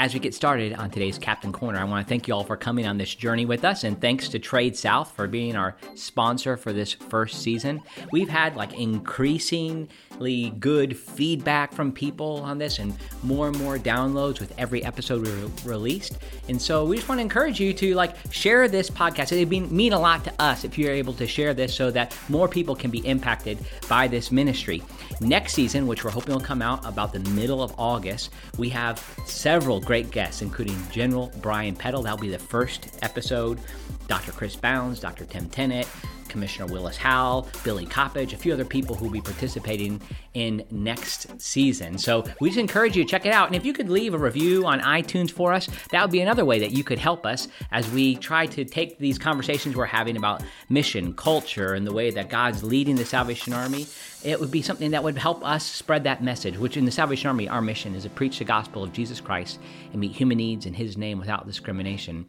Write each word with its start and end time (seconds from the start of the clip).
As 0.00 0.14
we 0.14 0.20
get 0.20 0.32
started 0.32 0.72
on 0.72 0.88
today's 0.88 1.18
Captain 1.18 1.52
Corner, 1.52 1.78
I 1.78 1.84
want 1.84 2.06
to 2.06 2.08
thank 2.08 2.26
you 2.26 2.32
all 2.32 2.42
for 2.42 2.56
coming 2.56 2.86
on 2.86 2.96
this 2.96 3.14
journey 3.14 3.44
with 3.44 3.66
us, 3.66 3.84
and 3.84 4.00
thanks 4.00 4.30
to 4.30 4.38
Trade 4.38 4.74
South 4.74 5.12
for 5.14 5.28
being 5.28 5.56
our 5.56 5.76
sponsor 5.94 6.56
for 6.56 6.72
this 6.72 6.94
first 6.94 7.42
season. 7.42 7.82
We've 8.10 8.30
had 8.30 8.56
like 8.56 8.72
increasingly 8.72 10.54
good 10.58 10.96
feedback 10.96 11.74
from 11.74 11.92
people 11.92 12.38
on 12.38 12.56
this, 12.56 12.78
and 12.78 12.96
more 13.22 13.48
and 13.48 13.58
more 13.58 13.76
downloads 13.76 14.40
with 14.40 14.54
every 14.56 14.82
episode 14.82 15.26
we 15.26 15.32
re- 15.32 15.50
released. 15.66 16.16
And 16.48 16.60
so 16.60 16.86
we 16.86 16.96
just 16.96 17.10
want 17.10 17.18
to 17.18 17.22
encourage 17.22 17.60
you 17.60 17.74
to 17.74 17.94
like 17.94 18.16
share 18.32 18.68
this 18.68 18.88
podcast. 18.88 19.32
It 19.32 19.46
would 19.46 19.70
mean 19.70 19.92
a 19.92 20.00
lot 20.00 20.24
to 20.24 20.32
us 20.38 20.64
if 20.64 20.78
you're 20.78 20.92
able 20.92 21.12
to 21.12 21.26
share 21.26 21.52
this, 21.52 21.74
so 21.74 21.90
that 21.90 22.16
more 22.30 22.48
people 22.48 22.74
can 22.74 22.90
be 22.90 23.06
impacted 23.06 23.58
by 23.86 24.08
this 24.08 24.32
ministry. 24.32 24.82
Next 25.20 25.52
season, 25.52 25.86
which 25.86 26.04
we're 26.04 26.10
hoping 26.10 26.32
will 26.32 26.40
come 26.40 26.62
out 26.62 26.86
about 26.86 27.12
the 27.12 27.20
middle 27.32 27.62
of 27.62 27.74
August, 27.78 28.30
we 28.56 28.70
have 28.70 29.04
several 29.26 29.78
great 29.90 30.12
guests, 30.12 30.40
including 30.40 30.76
General 30.92 31.32
Brian 31.42 31.74
Peddle. 31.74 32.02
That'll 32.02 32.16
be 32.16 32.30
the 32.30 32.38
first 32.38 32.96
episode. 33.02 33.58
Dr. 34.06 34.30
Chris 34.30 34.54
Bounds, 34.54 35.00
Dr. 35.00 35.24
Tim 35.24 35.48
Tennent, 35.48 35.88
Commissioner 36.30 36.66
Willis 36.66 36.96
Howell, 36.96 37.48
Billy 37.64 37.84
Coppage, 37.84 38.32
a 38.32 38.36
few 38.36 38.52
other 38.52 38.64
people 38.64 38.94
who 38.94 39.06
will 39.06 39.12
be 39.12 39.20
participating 39.20 40.00
in 40.34 40.64
next 40.70 41.40
season. 41.40 41.98
So 41.98 42.24
we 42.40 42.48
just 42.48 42.58
encourage 42.58 42.96
you 42.96 43.04
to 43.04 43.10
check 43.10 43.26
it 43.26 43.32
out. 43.32 43.48
And 43.48 43.56
if 43.56 43.66
you 43.66 43.72
could 43.72 43.90
leave 43.90 44.14
a 44.14 44.18
review 44.18 44.64
on 44.64 44.80
iTunes 44.80 45.30
for 45.30 45.52
us, 45.52 45.68
that 45.90 46.00
would 46.02 46.12
be 46.12 46.20
another 46.20 46.44
way 46.44 46.60
that 46.60 46.70
you 46.70 46.84
could 46.84 46.98
help 46.98 47.26
us 47.26 47.48
as 47.72 47.90
we 47.90 48.16
try 48.16 48.46
to 48.46 48.64
take 48.64 48.98
these 48.98 49.18
conversations 49.18 49.76
we're 49.76 49.84
having 49.84 50.16
about 50.16 50.42
mission, 50.68 51.12
culture, 51.12 51.74
and 51.74 51.86
the 51.86 51.92
way 51.92 52.10
that 52.10 52.30
God's 52.30 52.62
leading 52.62 52.94
the 52.94 53.04
Salvation 53.04 53.52
Army. 53.52 53.86
It 54.22 54.38
would 54.38 54.50
be 54.50 54.62
something 54.62 54.90
that 54.92 55.02
would 55.02 55.18
help 55.18 55.44
us 55.44 55.64
spread 55.64 56.04
that 56.04 56.22
message, 56.22 56.58
which 56.58 56.76
in 56.76 56.84
the 56.84 56.90
Salvation 56.90 57.28
Army, 57.28 57.48
our 57.48 57.62
mission 57.62 57.94
is 57.94 58.04
to 58.04 58.10
preach 58.10 58.38
the 58.38 58.44
gospel 58.44 58.84
of 58.84 58.92
Jesus 58.92 59.20
Christ 59.20 59.58
and 59.92 60.00
meet 60.00 60.12
human 60.12 60.38
needs 60.38 60.66
in 60.66 60.74
His 60.74 60.96
name 60.96 61.18
without 61.18 61.46
discrimination. 61.46 62.26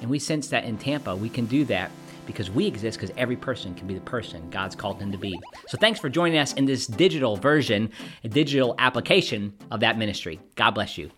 And 0.00 0.10
we 0.10 0.18
sense 0.18 0.48
that 0.48 0.64
in 0.64 0.78
Tampa, 0.78 1.14
we 1.14 1.28
can 1.28 1.46
do 1.46 1.64
that 1.66 1.90
because 2.26 2.50
we 2.50 2.66
exist 2.66 2.98
because 2.98 3.14
every 3.16 3.36
person 3.36 3.74
can 3.74 3.86
be 3.86 3.94
the 3.94 4.00
person 4.00 4.48
God's 4.50 4.74
called 4.74 4.98
them 4.98 5.12
to 5.12 5.18
be. 5.18 5.38
So 5.68 5.78
thanks 5.78 6.00
for 6.00 6.08
joining 6.08 6.38
us 6.38 6.52
in 6.54 6.64
this 6.64 6.86
digital 6.86 7.36
version, 7.36 7.90
a 8.22 8.28
digital 8.28 8.74
application 8.78 9.54
of 9.70 9.80
that 9.80 9.98
ministry. 9.98 10.40
God 10.56 10.72
bless 10.72 10.98
you. 10.98 11.10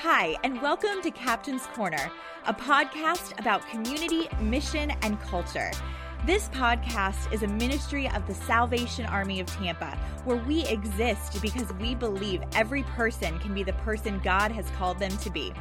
Hi, 0.00 0.36
and 0.44 0.62
welcome 0.62 1.02
to 1.02 1.10
Captain's 1.10 1.66
Corner, 1.66 2.10
a 2.46 2.54
podcast 2.54 3.38
about 3.38 3.68
community, 3.68 4.28
mission, 4.40 4.92
and 5.02 5.20
culture. 5.20 5.70
This 6.26 6.48
podcast 6.50 7.32
is 7.32 7.42
a 7.42 7.48
ministry 7.48 8.08
of 8.10 8.26
the 8.26 8.34
Salvation 8.34 9.06
Army 9.06 9.40
of 9.40 9.46
Tampa, 9.46 9.96
where 10.24 10.36
we 10.36 10.64
exist 10.66 11.40
because 11.40 11.72
we 11.74 11.94
believe 11.94 12.42
every 12.54 12.82
person 12.82 13.38
can 13.38 13.54
be 13.54 13.62
the 13.62 13.72
person 13.74 14.20
God 14.22 14.52
has 14.52 14.68
called 14.70 14.98
them 14.98 15.16
to 15.18 15.30
be. 15.30 15.52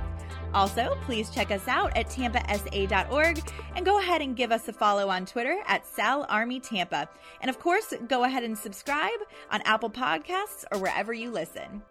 Also, 0.53 0.97
please 1.01 1.29
check 1.29 1.51
us 1.51 1.67
out 1.67 1.95
at 1.95 2.07
tampasa.org 2.07 3.51
and 3.75 3.85
go 3.85 3.99
ahead 3.99 4.21
and 4.21 4.35
give 4.35 4.51
us 4.51 4.67
a 4.67 4.73
follow 4.73 5.09
on 5.09 5.25
Twitter 5.25 5.59
at 5.67 5.85
Sal 5.85 6.25
Army 6.29 6.59
Tampa. 6.59 7.09
And 7.41 7.49
of 7.49 7.59
course, 7.59 7.93
go 8.07 8.23
ahead 8.23 8.43
and 8.43 8.57
subscribe 8.57 9.19
on 9.51 9.61
Apple 9.61 9.89
Podcasts 9.89 10.65
or 10.71 10.79
wherever 10.79 11.13
you 11.13 11.31
listen. 11.31 11.83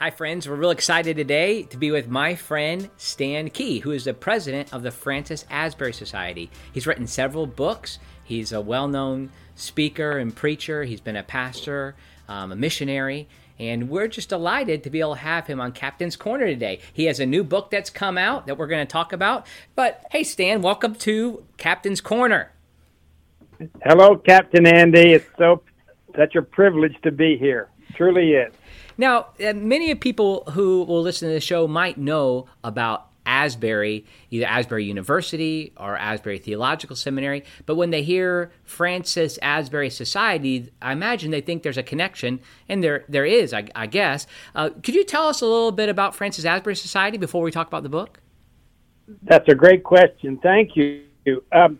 Hi, 0.00 0.10
friends. 0.10 0.48
We're 0.48 0.56
real 0.56 0.70
excited 0.70 1.18
today 1.18 1.64
to 1.64 1.76
be 1.76 1.90
with 1.90 2.08
my 2.08 2.34
friend 2.34 2.88
Stan 2.96 3.50
Key, 3.50 3.80
who 3.80 3.90
is 3.90 4.04
the 4.06 4.14
president 4.14 4.72
of 4.72 4.82
the 4.82 4.90
Francis 4.90 5.44
Asbury 5.50 5.92
Society. 5.92 6.50
He's 6.72 6.86
written 6.86 7.06
several 7.06 7.46
books. 7.46 7.98
He's 8.24 8.52
a 8.52 8.62
well 8.62 8.88
known 8.88 9.30
speaker 9.56 10.16
and 10.16 10.34
preacher. 10.34 10.84
He's 10.84 11.02
been 11.02 11.16
a 11.16 11.22
pastor, 11.22 11.96
um, 12.28 12.50
a 12.50 12.56
missionary, 12.56 13.28
and 13.60 13.90
we're 13.90 14.08
just 14.08 14.30
delighted 14.30 14.82
to 14.82 14.90
be 14.90 15.00
able 15.00 15.14
to 15.14 15.20
have 15.20 15.46
him 15.46 15.60
on 15.60 15.70
Captain's 15.72 16.16
Corner 16.16 16.46
today. 16.46 16.80
He 16.92 17.04
has 17.04 17.20
a 17.20 17.26
new 17.26 17.44
book 17.44 17.70
that's 17.70 17.90
come 17.90 18.16
out 18.16 18.46
that 18.46 18.56
we're 18.56 18.66
going 18.66 18.84
to 18.84 18.90
talk 18.90 19.12
about. 19.12 19.46
But 19.76 20.02
hey, 20.10 20.24
Stan, 20.24 20.62
welcome 20.62 20.94
to 20.96 21.44
Captain's 21.58 22.00
Corner. 22.00 22.52
Hello, 23.84 24.16
Captain 24.16 24.66
Andy. 24.66 25.12
It's 25.12 25.26
so 25.36 25.62
such 26.16 26.34
a 26.34 26.42
privilege 26.42 26.96
to 27.02 27.12
be 27.12 27.36
here. 27.36 27.68
Truly 27.94 28.32
is. 28.32 28.54
Now, 28.96 29.28
uh, 29.44 29.52
many 29.52 29.90
of 29.90 30.00
people 30.00 30.44
who 30.52 30.82
will 30.84 31.02
listen 31.02 31.28
to 31.28 31.34
the 31.34 31.40
show 31.40 31.68
might 31.68 31.98
know 31.98 32.46
about 32.64 33.09
Asbury, 33.30 34.04
either 34.30 34.46
Asbury 34.46 34.84
University 34.84 35.72
or 35.76 35.96
Asbury 35.96 36.38
Theological 36.38 36.96
Seminary. 36.96 37.44
But 37.64 37.76
when 37.76 37.90
they 37.90 38.02
hear 38.02 38.50
Francis 38.64 39.38
Asbury 39.40 39.88
Society, 39.88 40.72
I 40.82 40.92
imagine 40.92 41.30
they 41.30 41.40
think 41.40 41.62
there's 41.62 41.78
a 41.78 41.84
connection, 41.84 42.40
and 42.68 42.82
there 42.82 43.04
there 43.08 43.24
is, 43.24 43.54
I, 43.54 43.68
I 43.76 43.86
guess. 43.86 44.26
Uh, 44.54 44.70
could 44.82 44.96
you 44.96 45.04
tell 45.04 45.28
us 45.28 45.40
a 45.42 45.46
little 45.46 45.70
bit 45.70 45.88
about 45.88 46.14
Francis 46.16 46.44
Asbury 46.44 46.74
Society 46.74 47.18
before 47.18 47.42
we 47.42 47.52
talk 47.52 47.68
about 47.68 47.84
the 47.84 47.88
book? 47.88 48.20
That's 49.22 49.48
a 49.48 49.54
great 49.54 49.84
question. 49.84 50.38
Thank 50.42 50.74
you. 50.74 51.04
Um, 51.52 51.78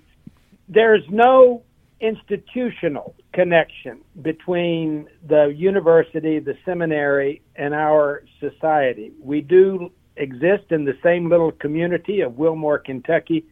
there's 0.68 1.02
no 1.10 1.62
institutional 2.00 3.14
connection 3.32 4.00
between 4.22 5.08
the 5.28 5.52
university, 5.56 6.38
the 6.38 6.56
seminary, 6.64 7.42
and 7.56 7.74
our 7.74 8.22
society. 8.38 9.12
We 9.20 9.40
do 9.40 9.90
exist 10.20 10.70
in 10.70 10.84
the 10.84 10.96
same 11.02 11.28
little 11.28 11.50
community 11.50 12.20
of 12.20 12.36
Wilmore, 12.38 12.78
Kentucky, 12.78 13.44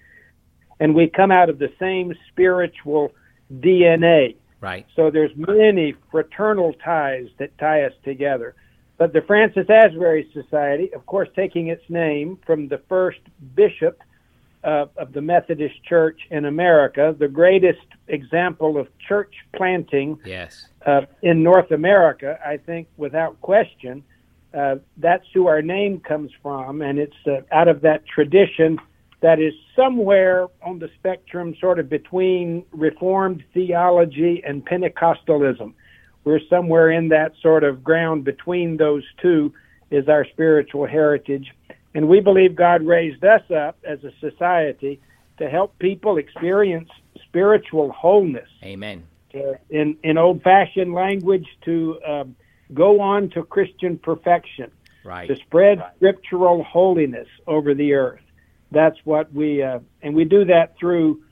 and 0.79 0.95
we 0.95 1.09
come 1.09 1.33
out 1.33 1.49
of 1.49 1.59
the 1.59 1.73
same 1.81 2.15
spiritual 2.31 3.13
DNA. 3.53 4.37
Right. 4.61 4.87
So 4.95 5.11
there's 5.11 5.31
many 5.37 5.95
fraternal 6.11 6.75
ties 6.85 7.29
that 7.39 7.57
tie 7.59 7.83
us 7.83 7.93
together. 8.05 8.55
But 8.99 9.13
the 9.13 9.23
Francis 9.23 9.67
Asbury 9.71 10.29
Society, 10.33 10.93
of 10.93 11.07
course, 11.07 11.29
taking 11.35 11.69
its 11.69 11.83
name 11.89 12.39
from 12.45 12.69
the 12.69 12.79
first 12.89 13.21
bishop 13.55 14.03
uh, 14.65 14.87
of 14.97 15.13
the 15.13 15.21
Methodist 15.21 15.83
Church 15.85 16.21
in 16.31 16.45
America, 16.45 17.15
the 17.17 17.29
greatest 17.29 17.87
example 18.09 18.77
of 18.77 18.89
church 18.99 19.33
planting 19.55 20.19
yes. 20.25 20.67
uh, 20.85 21.03
in 21.23 21.45
North 21.45 21.71
America, 21.71 22.39
I 22.45 22.57
think, 22.57 22.89
without 22.97 23.41
question. 23.41 24.03
Uh, 24.55 24.77
that's 24.97 25.27
who 25.35 25.47
our 25.47 25.63
name 25.63 26.01
comes 26.01 26.31
from, 26.43 26.81
and 26.81 26.99
it's 26.99 27.17
uh, 27.27 27.41
out 27.53 27.69
of 27.69 27.83
that 27.83 28.07
tradition 28.07 28.79
that 29.21 29.41
is 29.41 29.53
somewhere 29.75 30.47
on 30.63 30.79
the 30.79 30.89
spectrum, 30.99 31.55
sort 31.61 31.79
of 31.79 31.89
between 31.89 32.65
Reformed 32.71 33.43
theology 33.53 34.43
and 34.47 34.65
Pentecostalism. 34.65 35.75
We're 36.25 36.41
somewhere 36.49 36.91
in 36.91 37.09
that 37.09 37.33
sort 37.43 37.65
of 37.65 37.83
ground 37.83 38.25
between 38.25 38.77
those 38.77 39.03
two, 39.21 39.53
is 39.91 40.09
our 40.09 40.25
spiritual 40.27 40.87
heritage. 40.87 41.53
And 41.95 42.09
we 42.09 42.21
believe 42.21 42.55
God 42.55 42.83
raised 42.83 43.25
us 43.25 43.43
up 43.51 43.79
as 43.85 43.99
a 44.05 44.13
society 44.21 45.01
to 45.39 45.49
help 45.49 45.79
people 45.79 46.19
experience 46.19 46.91
spiritual 47.25 47.91
wholeness. 47.93 48.49
Amen. 48.63 49.05
in 49.71 49.97
in 50.03 50.17
old 50.17 50.43
fashioned 50.43 50.95
language, 50.95 51.47
to 51.65 52.01
um, 52.07 52.37
go 52.75 53.01
on 53.01 53.31
to 53.31 53.43
Christian 53.43 53.99
perfection, 53.99 54.71
right. 55.05 55.29
to 55.29 55.37
spread 55.37 55.83
scriptural 55.97 56.63
holiness 56.65 57.29
over 57.47 57.75
the 57.75 57.95
earth. 57.95 58.21
That's 58.71 58.99
what 59.05 59.33
we 59.33 59.63
uh, 59.63 59.81
and 60.03 60.15
we 60.15 60.25
do 60.25 60.45
that 60.45 60.77
through 60.79 61.23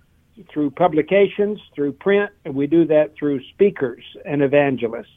through 0.50 0.70
publications, 0.70 1.60
through 1.74 1.92
print, 1.92 2.30
and 2.44 2.54
we 2.54 2.66
do 2.66 2.86
that 2.86 3.14
through 3.16 3.42
speakers 3.48 4.04
and 4.24 4.42
evangelists. 4.42 5.08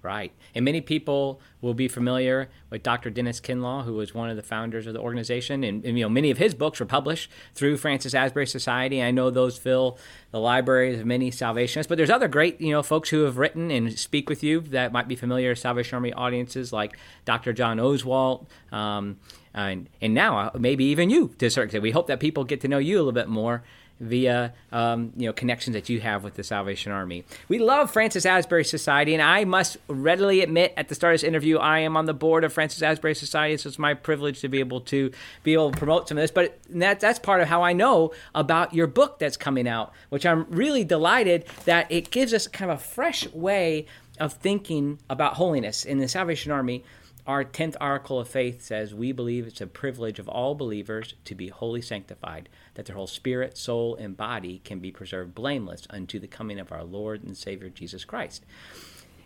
Right. 0.00 0.32
And 0.54 0.64
many 0.64 0.80
people 0.80 1.40
will 1.60 1.74
be 1.74 1.88
familiar 1.88 2.48
with 2.70 2.84
Dr. 2.84 3.10
Dennis 3.10 3.40
Kinlaw, 3.40 3.84
who 3.84 3.94
was 3.94 4.14
one 4.14 4.30
of 4.30 4.36
the 4.36 4.44
founders 4.44 4.86
of 4.86 4.94
the 4.94 5.00
organization. 5.00 5.64
And, 5.64 5.84
and, 5.84 5.98
you 5.98 6.04
know, 6.04 6.08
many 6.08 6.30
of 6.30 6.38
his 6.38 6.54
books 6.54 6.78
were 6.78 6.86
published 6.86 7.28
through 7.52 7.78
Francis 7.78 8.14
Asbury 8.14 8.46
Society. 8.46 9.02
I 9.02 9.10
know 9.10 9.30
those 9.30 9.58
fill 9.58 9.98
the 10.30 10.38
libraries 10.38 11.00
of 11.00 11.06
many 11.06 11.32
Salvationists. 11.32 11.88
But 11.88 11.98
there's 11.98 12.10
other 12.10 12.28
great, 12.28 12.60
you 12.60 12.70
know, 12.70 12.82
folks 12.84 13.08
who 13.08 13.22
have 13.22 13.38
written 13.38 13.72
and 13.72 13.98
speak 13.98 14.28
with 14.28 14.44
you 14.44 14.60
that 14.60 14.92
might 14.92 15.08
be 15.08 15.16
familiar 15.16 15.56
to 15.56 15.60
Salvation 15.60 15.96
Army 15.96 16.12
audiences, 16.12 16.72
like 16.72 16.96
Dr. 17.24 17.52
John 17.52 17.78
Oswalt. 17.78 18.46
Um, 18.70 19.18
and, 19.52 19.88
and 20.00 20.14
now 20.14 20.38
uh, 20.38 20.50
maybe 20.56 20.84
even 20.84 21.10
you 21.10 21.34
to 21.38 21.46
a 21.46 21.50
certain 21.50 21.66
extent. 21.66 21.82
We 21.82 21.90
hope 21.90 22.06
that 22.06 22.20
people 22.20 22.44
get 22.44 22.60
to 22.60 22.68
know 22.68 22.78
you 22.78 22.96
a 22.96 23.00
little 23.00 23.12
bit 23.12 23.28
more 23.28 23.64
via 24.00 24.52
um, 24.72 25.12
you 25.16 25.26
know 25.26 25.32
connections 25.32 25.74
that 25.74 25.88
you 25.88 26.00
have 26.00 26.24
with 26.24 26.34
the 26.34 26.44
Salvation 26.44 26.92
Army. 26.92 27.24
We 27.48 27.58
love 27.58 27.90
Francis 27.90 28.24
Asbury 28.24 28.64
Society, 28.64 29.14
and 29.14 29.22
I 29.22 29.44
must 29.44 29.76
readily 29.88 30.40
admit 30.40 30.72
at 30.76 30.88
the 30.88 30.94
start 30.94 31.14
of 31.14 31.20
this 31.20 31.28
interview, 31.28 31.58
I 31.58 31.80
am 31.80 31.96
on 31.96 32.06
the 32.06 32.14
board 32.14 32.44
of 32.44 32.52
Francis 32.52 32.82
Asbury 32.82 33.14
Society, 33.14 33.56
so 33.56 33.68
it's 33.68 33.78
my 33.78 33.94
privilege 33.94 34.40
to 34.40 34.48
be 34.48 34.60
able 34.60 34.80
to 34.82 35.10
be 35.42 35.52
able 35.52 35.72
to 35.72 35.78
promote 35.78 36.08
some 36.08 36.18
of 36.18 36.22
this. 36.22 36.30
But 36.30 36.58
that, 36.70 37.00
that's 37.00 37.18
part 37.18 37.40
of 37.40 37.48
how 37.48 37.62
I 37.62 37.72
know 37.72 38.12
about 38.34 38.74
your 38.74 38.86
book 38.86 39.18
that's 39.18 39.36
coming 39.36 39.68
out, 39.68 39.92
which 40.10 40.26
I'm 40.26 40.44
really 40.50 40.84
delighted 40.84 41.44
that 41.64 41.90
it 41.90 42.10
gives 42.10 42.32
us 42.34 42.46
kind 42.46 42.70
of 42.70 42.78
a 42.78 42.82
fresh 42.82 43.26
way 43.32 43.86
of 44.20 44.32
thinking 44.32 44.98
about 45.08 45.34
holiness 45.34 45.84
in 45.84 45.98
the 45.98 46.08
Salvation 46.08 46.52
Army. 46.52 46.84
Our 47.28 47.44
10th 47.44 47.76
article 47.78 48.18
of 48.18 48.26
faith 48.28 48.62
says, 48.62 48.94
We 48.94 49.12
believe 49.12 49.46
it's 49.46 49.60
a 49.60 49.66
privilege 49.66 50.18
of 50.18 50.28
all 50.28 50.54
believers 50.54 51.14
to 51.26 51.34
be 51.34 51.48
wholly 51.48 51.82
sanctified, 51.82 52.48
that 52.74 52.86
their 52.86 52.96
whole 52.96 53.06
spirit, 53.06 53.58
soul, 53.58 53.94
and 53.96 54.16
body 54.16 54.62
can 54.64 54.78
be 54.80 54.90
preserved 54.90 55.34
blameless 55.34 55.86
unto 55.90 56.18
the 56.18 56.26
coming 56.26 56.58
of 56.58 56.72
our 56.72 56.84
Lord 56.84 57.22
and 57.22 57.36
Savior 57.36 57.68
Jesus 57.68 58.04
Christ. 58.06 58.46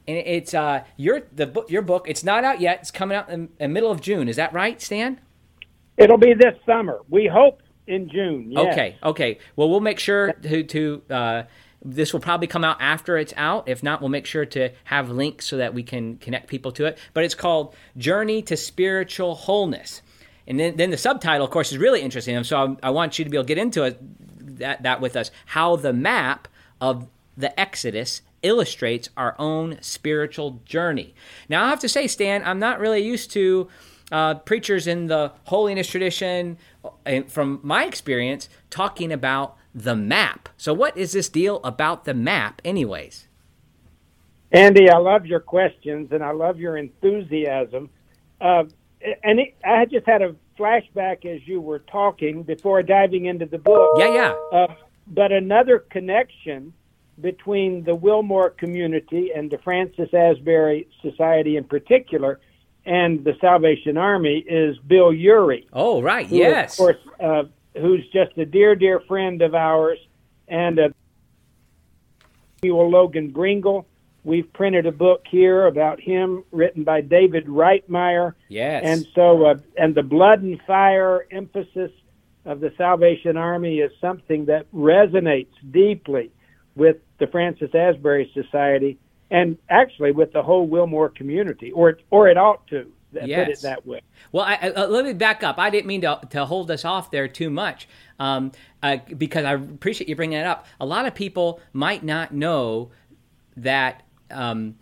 and 0.09 0.17
it's 0.19 0.53
uh, 0.53 0.83
your 0.97 1.23
the 1.33 1.47
book 1.47 1.71
your 1.71 1.83
book. 1.83 2.07
It's 2.09 2.25
not 2.25 2.43
out 2.45 2.61
yet. 2.61 2.81
It's 2.81 2.91
coming 2.91 3.17
out 3.17 3.31
in 3.31 3.51
the 3.59 3.69
middle 3.69 3.93
of 3.93 4.01
June. 4.01 4.29
Is 4.29 4.37
that 4.37 4.53
right, 4.53 4.83
Stan? 4.83 5.21
It'll 5.97 6.19
be 6.19 6.35
this 6.35 6.57
summer. 6.67 6.99
We 7.09 7.29
hope 7.33 7.63
in 7.87 8.09
June. 8.11 8.51
Yes. 8.51 8.73
Okay, 8.73 8.97
okay. 9.05 9.39
Well, 9.55 9.71
we'll 9.71 9.81
make 9.81 10.01
sure 10.01 10.33
to 10.33 10.65
to. 10.65 11.03
Uh, 11.09 11.43
this 11.85 12.13
will 12.13 12.21
probably 12.21 12.47
come 12.47 12.65
out 12.65 12.77
after 12.81 13.19
it's 13.19 13.35
out. 13.37 13.69
If 13.69 13.83
not, 13.83 14.01
we'll 14.01 14.11
make 14.11 14.27
sure 14.27 14.47
to 14.47 14.71
have 14.85 15.11
links 15.11 15.47
so 15.47 15.57
that 15.57 15.75
we 15.75 15.83
can 15.83 16.17
connect 16.19 16.49
people 16.49 16.73
to 16.73 16.87
it. 16.87 16.99
But 17.13 17.25
it's 17.25 17.35
called 17.35 17.75
Journey 17.97 18.43
to 18.43 18.57
Spiritual 18.57 19.35
Wholeness. 19.35 20.03
And 20.47 20.59
then, 20.59 20.77
then 20.77 20.91
the 20.91 20.97
subtitle, 20.97 21.45
of 21.45 21.51
course, 21.51 21.73
is 21.73 21.79
really 21.79 22.01
interesting. 22.01 22.43
So 22.45 22.77
I, 22.83 22.89
I 22.89 22.91
want 22.91 23.19
you 23.19 23.25
to 23.25 23.31
be 23.31 23.37
able 23.37 23.45
to 23.45 23.49
get 23.49 23.59
into 23.59 23.85
it, 23.85 23.99
that, 24.59 24.83
that 24.83 25.01
with 25.01 25.17
us. 25.17 25.31
How 25.47 25.77
the 25.77 25.93
map 25.93 26.49
of 26.81 27.09
the 27.37 27.59
Exodus 27.59 28.23
illustrates 28.43 29.09
our 29.17 29.35
own 29.39 29.79
spiritual 29.81 30.61
journey. 30.65 31.15
Now, 31.49 31.65
I 31.65 31.69
have 31.69 31.81
to 31.81 31.89
say, 31.89 32.07
Stan, 32.07 32.43
I'm 32.45 32.59
not 32.59 32.81
really 32.81 33.01
used 33.01 33.31
to 33.33 33.69
uh, 34.11 34.35
preachers 34.35 34.87
in 34.87 35.07
the 35.07 35.33
holiness 35.45 35.89
tradition, 35.89 36.59
uh, 37.07 37.23
from 37.29 37.61
my 37.63 37.85
experience, 37.85 38.49
talking 38.69 39.13
about 39.13 39.57
the 39.75 39.97
map. 39.97 40.49
So, 40.57 40.73
what 40.73 40.97
is 40.97 41.13
this 41.13 41.29
deal 41.29 41.61
about 41.65 42.05
the 42.05 42.15
map, 42.15 42.61
anyways? 42.65 43.29
Andy, 44.53 44.91
I 44.91 44.99
love 44.99 45.25
your 45.25 45.41
questions 45.41 46.13
and 46.13 46.23
I 46.23 46.33
love 46.33 46.59
your 46.59 46.77
enthusiasm. 46.77 47.89
Uh, 48.41 48.65
and 49.25 49.41
it, 49.41 49.55
I 49.65 49.87
just 49.87 50.07
had 50.07 50.21
a 50.21 50.37
flashback 50.59 51.25
as 51.25 51.41
you 51.47 51.61
were 51.61 51.79
talking 51.79 52.43
before 52.43 52.83
diving 52.83 53.27
into 53.27 53.47
the 53.47 53.59
book. 53.59 53.93
Yeah, 53.97 54.15
yeah. 54.15 54.35
Uh, 54.53 54.75
but 55.07 55.33
another 55.33 55.79
connection 55.79 56.75
between 57.21 57.85
the 57.85 57.95
Wilmore 57.95 58.51
community 58.51 59.31
and 59.35 59.51
the 59.51 59.59
Francis 59.59 60.13
Asbury 60.13 60.87
Society 61.01 61.57
in 61.57 61.65
particular 61.65 62.41
and 62.85 63.25
the 63.25 63.35
Salvation 63.41 63.97
Army 63.97 64.39
is 64.39 64.77
Bill 64.79 65.13
Ury. 65.13 65.69
Oh, 65.73 66.03
right. 66.03 66.29
Yes. 66.29 66.73
Of 66.73 66.79
course, 66.79 66.97
uh, 67.21 67.45
who's 67.75 68.07
just 68.13 68.37
a 68.39 68.45
dear, 68.45 68.75
dear 68.75 69.01
friend 69.01 69.43
of 69.43 69.55
ours, 69.55 69.99
and 70.49 70.79
Samuel 72.61 72.91
Logan 72.91 73.33
Brengle. 73.33 73.87
We've 74.25 74.53
printed 74.53 74.87
a 74.87 74.93
book 74.93 75.25
here 75.29 75.67
about 75.67 76.01
him, 76.01 76.45
written 76.53 76.85
by 76.85 77.01
David 77.01 77.47
Rightmire. 77.47 78.35
Yes. 78.49 78.83
And 78.85 79.07
so, 79.15 79.47
uh, 79.47 79.55
and 79.77 79.95
the 79.95 80.05
blood 80.05 80.43
and 80.43 80.61
fire 80.63 81.27
emphasis 81.33 81.91
of 82.45 82.61
the 82.61 82.73
Salvation 82.77 83.37
Army 83.37 83.79
is 83.79 83.91
something 84.01 84.45
that 84.47 84.71
resonates 84.73 85.55
deeply 85.71 86.31
with 86.77 86.99
the 87.19 87.27
Francis 87.27 87.75
Asbury 87.75 88.31
Society 88.33 88.99
and 89.31 89.59
actually 89.69 90.13
with 90.13 90.33
the 90.33 90.43
whole 90.43 90.67
Wilmore 90.67 91.09
community, 91.09 91.73
or 91.73 91.99
or 92.11 92.29
it 92.29 92.37
ought 92.37 92.67
to 92.69 92.87
yes. 93.13 93.47
put 93.47 93.53
it 93.53 93.61
that 93.63 93.87
way. 93.87 94.01
Well, 94.31 94.45
I, 94.45 94.55
uh, 94.55 94.87
let 94.87 95.05
me 95.05 95.13
back 95.13 95.43
up. 95.43 95.59
I 95.59 95.71
didn't 95.71 95.87
mean 95.87 96.03
to, 96.03 96.21
to 96.31 96.45
hold 96.45 96.71
us 96.71 96.85
off 96.85 97.11
there 97.11 97.29
too 97.29 97.51
much 97.51 97.89
um, 98.19 98.53
uh, 98.83 98.99
because 99.17 99.45
I 99.45 99.55
appreciate 99.55 100.09
you 100.09 100.17
bringing 100.17 100.39
that 100.39 100.47
up. 100.47 100.67
A 100.81 100.87
lot 100.87 101.07
of 101.07 101.15
people 101.15 101.61
might 101.73 102.03
not 102.03 102.33
know 102.33 102.91
that 103.57 104.03
um, 104.31 104.77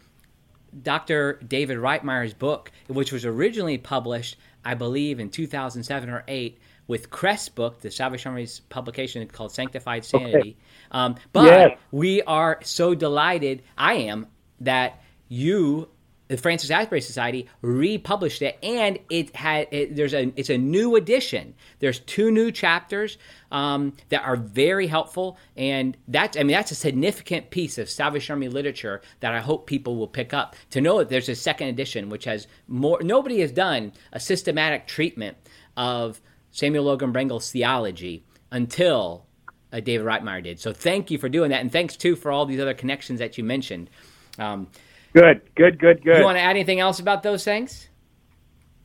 Dr. 0.82 1.40
David 1.46 1.78
Rightmire's 1.78 2.34
book, 2.34 2.70
which 2.86 3.12
was 3.12 3.24
originally 3.24 3.78
published, 3.78 4.36
I 4.64 4.74
believe, 4.74 5.20
in 5.20 5.30
2007 5.30 6.10
or 6.10 6.24
8 6.28 6.58
with 6.86 7.08
Crest 7.08 7.54
book, 7.54 7.80
the 7.80 7.90
Salvation 7.90 8.30
Army's 8.30 8.60
publication 8.60 9.26
called 9.28 9.52
Sanctified 9.52 10.04
Sanity. 10.04 10.38
Okay. 10.38 10.56
Um, 10.90 11.16
but 11.32 11.44
yes. 11.44 11.78
we 11.92 12.22
are 12.22 12.58
so 12.62 12.94
delighted, 12.94 13.62
I 13.78 13.94
am, 13.94 14.26
that 14.60 15.00
you 15.28 15.88
the 16.30 16.36
Francis 16.36 16.70
Asbury 16.70 17.00
Society 17.00 17.48
republished 17.60 18.40
it, 18.40 18.56
and 18.62 19.00
it 19.10 19.34
had 19.34 19.66
it, 19.72 19.96
there's 19.96 20.14
a 20.14 20.32
it's 20.36 20.48
a 20.48 20.56
new 20.56 20.94
edition. 20.94 21.54
There's 21.80 21.98
two 21.98 22.30
new 22.30 22.52
chapters 22.52 23.18
um, 23.50 23.94
that 24.10 24.22
are 24.22 24.36
very 24.36 24.86
helpful, 24.86 25.38
and 25.56 25.96
that's 26.06 26.36
I 26.36 26.44
mean 26.44 26.52
that's 26.52 26.70
a 26.70 26.76
significant 26.76 27.50
piece 27.50 27.78
of 27.78 27.90
Salvation 27.90 28.34
Army 28.34 28.48
literature 28.48 29.02
that 29.18 29.34
I 29.34 29.40
hope 29.40 29.66
people 29.66 29.96
will 29.96 30.06
pick 30.06 30.32
up 30.32 30.54
to 30.70 30.80
know 30.80 30.98
that 30.98 31.08
there's 31.08 31.28
a 31.28 31.34
second 31.34 31.66
edition 31.66 32.10
which 32.10 32.26
has 32.26 32.46
more. 32.68 33.02
Nobody 33.02 33.40
has 33.40 33.50
done 33.50 33.92
a 34.12 34.20
systematic 34.20 34.86
treatment 34.86 35.36
of 35.76 36.20
Samuel 36.52 36.84
Logan 36.84 37.10
Brengle's 37.10 37.50
theology 37.50 38.24
until 38.52 39.26
uh, 39.72 39.80
David 39.80 40.06
Rightmire 40.06 40.44
did. 40.44 40.60
So 40.60 40.72
thank 40.72 41.10
you 41.10 41.18
for 41.18 41.28
doing 41.28 41.50
that, 41.50 41.60
and 41.60 41.72
thanks 41.72 41.96
too 41.96 42.14
for 42.14 42.30
all 42.30 42.46
these 42.46 42.60
other 42.60 42.74
connections 42.74 43.18
that 43.18 43.36
you 43.36 43.42
mentioned. 43.42 43.90
Um, 44.38 44.68
Good, 45.12 45.42
good, 45.56 45.78
good, 45.78 46.04
good. 46.04 46.18
You 46.18 46.24
want 46.24 46.36
to 46.36 46.42
add 46.42 46.50
anything 46.50 46.80
else 46.80 47.00
about 47.00 47.22
those 47.22 47.44
things? 47.44 47.88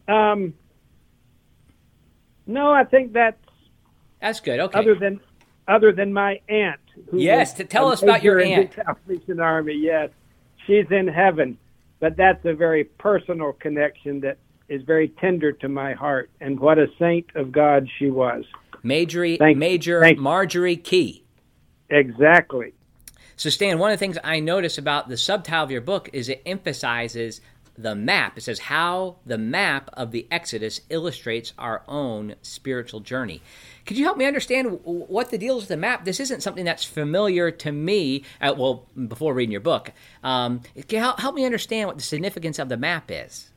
Um, 0.08 0.54
no, 2.48 2.72
I 2.72 2.84
think 2.84 3.14
that's 3.14 3.38
that's 4.22 4.40
good. 4.40 4.60
Okay. 4.60 4.80
Other 4.80 4.96
than 4.96 5.20
other 5.68 5.92
than 5.92 6.14
my 6.14 6.40
aunt. 6.48 6.80
yes, 7.12 7.54
to 7.54 7.64
tell 7.64 7.90
us 7.90 8.02
about 8.02 8.24
your 8.24 8.40
aunt. 8.40 8.74
Salvation 8.74 9.40
Army. 9.40 9.76
Yes, 9.76 10.10
she's 10.66 10.86
in 10.92 11.08
heaven, 11.08 11.58
but 12.00 12.18
that's 12.18 12.44
a 12.46 12.54
very 12.54 12.84
personal 12.84 13.54
connection 13.54 14.20
that 14.22 14.38
is 14.68 14.82
very 14.84 15.10
tender 15.10 15.52
to 15.52 15.70
my 15.70 15.94
heart. 15.94 16.30
And 16.42 16.60
what 16.60 16.78
a 16.80 16.88
saint 16.98 17.28
of 17.36 17.52
God 17.52 17.88
she 18.00 18.10
was. 18.10 18.46
Major, 18.84 19.38
Major 19.40 20.16
Marjorie 20.16 20.78
Key. 20.78 21.24
Exactly. 21.90 22.74
So, 23.38 23.50
Stan, 23.50 23.80
one 23.80 23.92
of 23.92 24.00
the 24.00 24.04
things 24.04 24.18
I 24.24 24.40
notice 24.40 24.78
about 24.78 25.10
the 25.10 25.18
subtitle 25.18 25.64
of 25.64 25.72
your 25.72 25.82
book 25.82 26.10
is 26.14 26.30
it 26.30 26.42
emphasizes 26.46 27.42
the 27.78 27.96
map. 27.96 28.38
It 28.38 28.42
says 28.42 28.60
how 28.60 29.18
the 29.26 29.38
map 29.38 29.90
of 29.94 30.12
the 30.12 30.28
Exodus 30.32 30.82
illustrates 30.90 31.54
our 31.58 31.84
own 31.88 32.36
spiritual 32.42 33.02
journey. 33.02 33.42
Could 33.86 33.98
you 33.98 34.06
help 34.06 34.18
me 34.18 34.26
understand 34.26 34.80
what 34.84 35.32
the 35.32 35.38
deal 35.38 35.58
is 35.58 35.64
with 35.64 35.70
the 35.70 35.78
map? 35.78 36.06
This 36.06 36.22
isn't 36.22 36.42
something 36.42 36.64
that's 36.64 36.86
familiar 36.86 37.52
to 37.52 37.72
me. 37.74 38.24
Uh, 38.40 38.54
well, 38.58 38.88
before 39.08 39.34
reading 39.34 39.52
your 39.52 39.62
book, 39.62 39.92
um, 40.24 40.62
can 40.88 41.00
help, 41.00 41.20
help 41.20 41.36
me 41.36 41.46
understand 41.46 41.88
what 41.88 41.98
the 41.98 42.04
significance 42.04 42.60
of 42.60 42.70
the 42.70 42.78
map 42.78 43.12
is. 43.12 43.52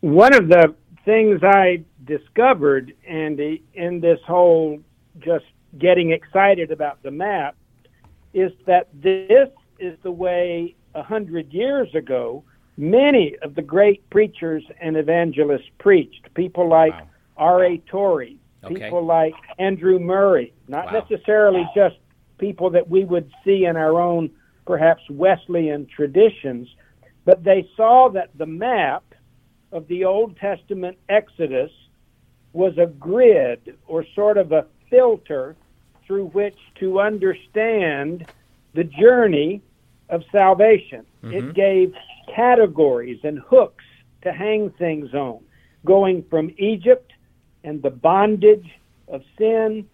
One 0.00 0.34
of 0.34 0.48
the 0.48 0.74
things 1.04 1.40
I 1.42 1.84
discovered, 2.04 2.92
Andy, 3.08 3.62
in 3.74 4.00
this 4.00 4.18
whole 4.26 4.80
just 5.20 5.44
getting 5.78 6.10
excited 6.10 6.70
about 6.70 7.02
the 7.02 7.10
map 7.10 7.56
is 8.34 8.52
that 8.66 8.88
this 8.92 9.48
is 9.78 9.96
the 10.02 10.10
way 10.10 10.74
a 10.94 11.02
hundred 11.02 11.52
years 11.52 11.92
ago 11.94 12.44
many 12.76 13.36
of 13.42 13.54
the 13.54 13.62
great 13.62 14.08
preachers 14.10 14.64
and 14.80 14.96
evangelists 14.96 15.70
preached. 15.78 16.32
People 16.34 16.68
like 16.68 16.92
wow. 16.92 17.06
R.A. 17.36 17.78
Torrey, 17.78 18.38
okay. 18.64 18.74
people 18.74 19.04
like 19.04 19.34
Andrew 19.58 19.98
Murray, 19.98 20.52
not 20.68 20.86
wow. 20.86 21.00
necessarily 21.00 21.68
just 21.74 21.96
people 22.38 22.70
that 22.70 22.88
we 22.88 23.04
would 23.04 23.30
see 23.44 23.64
in 23.64 23.76
our 23.76 24.00
own 24.00 24.30
perhaps 24.66 25.02
Wesleyan 25.10 25.86
traditions, 25.86 26.68
but 27.24 27.44
they 27.44 27.68
saw 27.76 28.08
that 28.10 28.30
the 28.36 28.46
map 28.46 29.04
of 29.72 29.86
the 29.88 30.04
Old 30.04 30.36
Testament 30.36 30.96
Exodus 31.08 31.70
was 32.52 32.76
a 32.78 32.86
grid 32.86 33.76
or 33.86 34.04
sort 34.14 34.38
of 34.38 34.52
a 34.52 34.66
filter 34.90 35.56
through 36.06 36.26
which 36.28 36.58
to 36.80 37.00
understand 37.00 38.26
the 38.74 38.84
journey 38.84 39.62
of 40.08 40.22
salvation. 40.30 41.04
Mm-hmm. 41.22 41.34
It 41.34 41.54
gave 41.54 41.94
categories 42.34 43.20
and 43.22 43.38
hooks 43.38 43.84
to 44.22 44.32
hang 44.32 44.70
things 44.70 45.12
on, 45.14 45.40
going 45.84 46.24
from 46.30 46.50
Egypt 46.58 47.12
and 47.62 47.82
the 47.82 47.90
bondage 47.90 48.68
of 49.08 49.22
sin, 49.38 49.88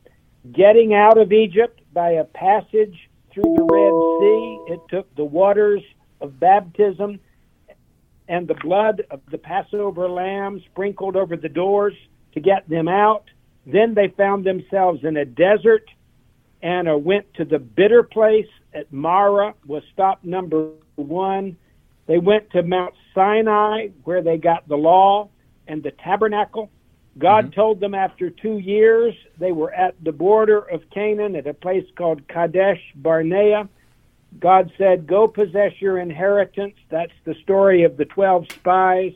getting 0.53 0.95
out 0.95 1.19
of 1.19 1.33
Egypt 1.33 1.81
by 1.93 2.11
a 2.11 2.25
passage 2.25 3.09
through 3.33 3.55
the 3.57 3.65
Red 3.65 3.93
Sea. 4.21 4.75
It 4.75 4.81
took 4.89 5.15
the 5.17 5.25
waters 5.25 5.83
of 6.21 6.39
baptism 6.41 7.21
and 8.29 8.47
the 8.47 8.55
blood 8.55 9.03
of 9.11 9.21
the 9.31 9.39
Passover 9.39 10.09
lamb 10.09 10.63
sprinkled 10.71 11.17
over 11.17 11.37
the 11.37 11.49
doors 11.49 11.95
to 12.33 12.41
get 12.41 12.69
them 12.69 12.89
out. 12.89 13.25
Then 13.67 13.95
they 13.95 14.09
found 14.17 14.45
themselves 14.45 15.05
in 15.05 15.17
a 15.17 15.25
desert 15.25 15.91
uh, 16.63 16.97
went 16.97 17.33
to 17.35 17.45
the 17.45 17.59
bitter 17.59 18.03
place 18.03 18.49
at 18.75 18.93
Marah 18.93 19.55
was 19.67 19.83
stop 19.93 20.23
number 20.25 20.71
one. 20.97 21.57
They 22.07 22.19
went 22.19 22.51
to 22.51 22.63
Mount 22.63 22.95
Sinai 23.15 23.89
where 24.05 24.23
they 24.23 24.37
got 24.37 24.69
the 24.69 24.77
law 24.77 25.31
and 25.67 25.83
the 25.83 25.93
tabernacle. 25.93 26.71
God 27.19 27.47
mm-hmm. 27.47 27.55
told 27.55 27.81
them 27.81 27.95
after 27.95 28.31
two 28.31 28.59
years 28.59 29.15
they 29.39 29.53
were 29.53 29.73
at 29.73 29.95
the 30.03 30.13
border 30.13 30.59
of 30.59 30.89
Canaan 30.91 31.37
at 31.37 31.47
a 31.47 31.55
place 31.55 31.87
called 31.97 32.27
Kadesh 32.29 32.81
Barnea. 32.95 33.69
God 34.39 34.73
said, 34.79 35.07
Go 35.07 35.27
possess 35.27 35.73
your 35.81 35.99
inheritance. 35.99 36.75
That's 36.89 37.13
the 37.25 37.35
story 37.43 37.83
of 37.83 37.97
the 37.97 38.05
12 38.05 38.53
spies. 38.53 39.13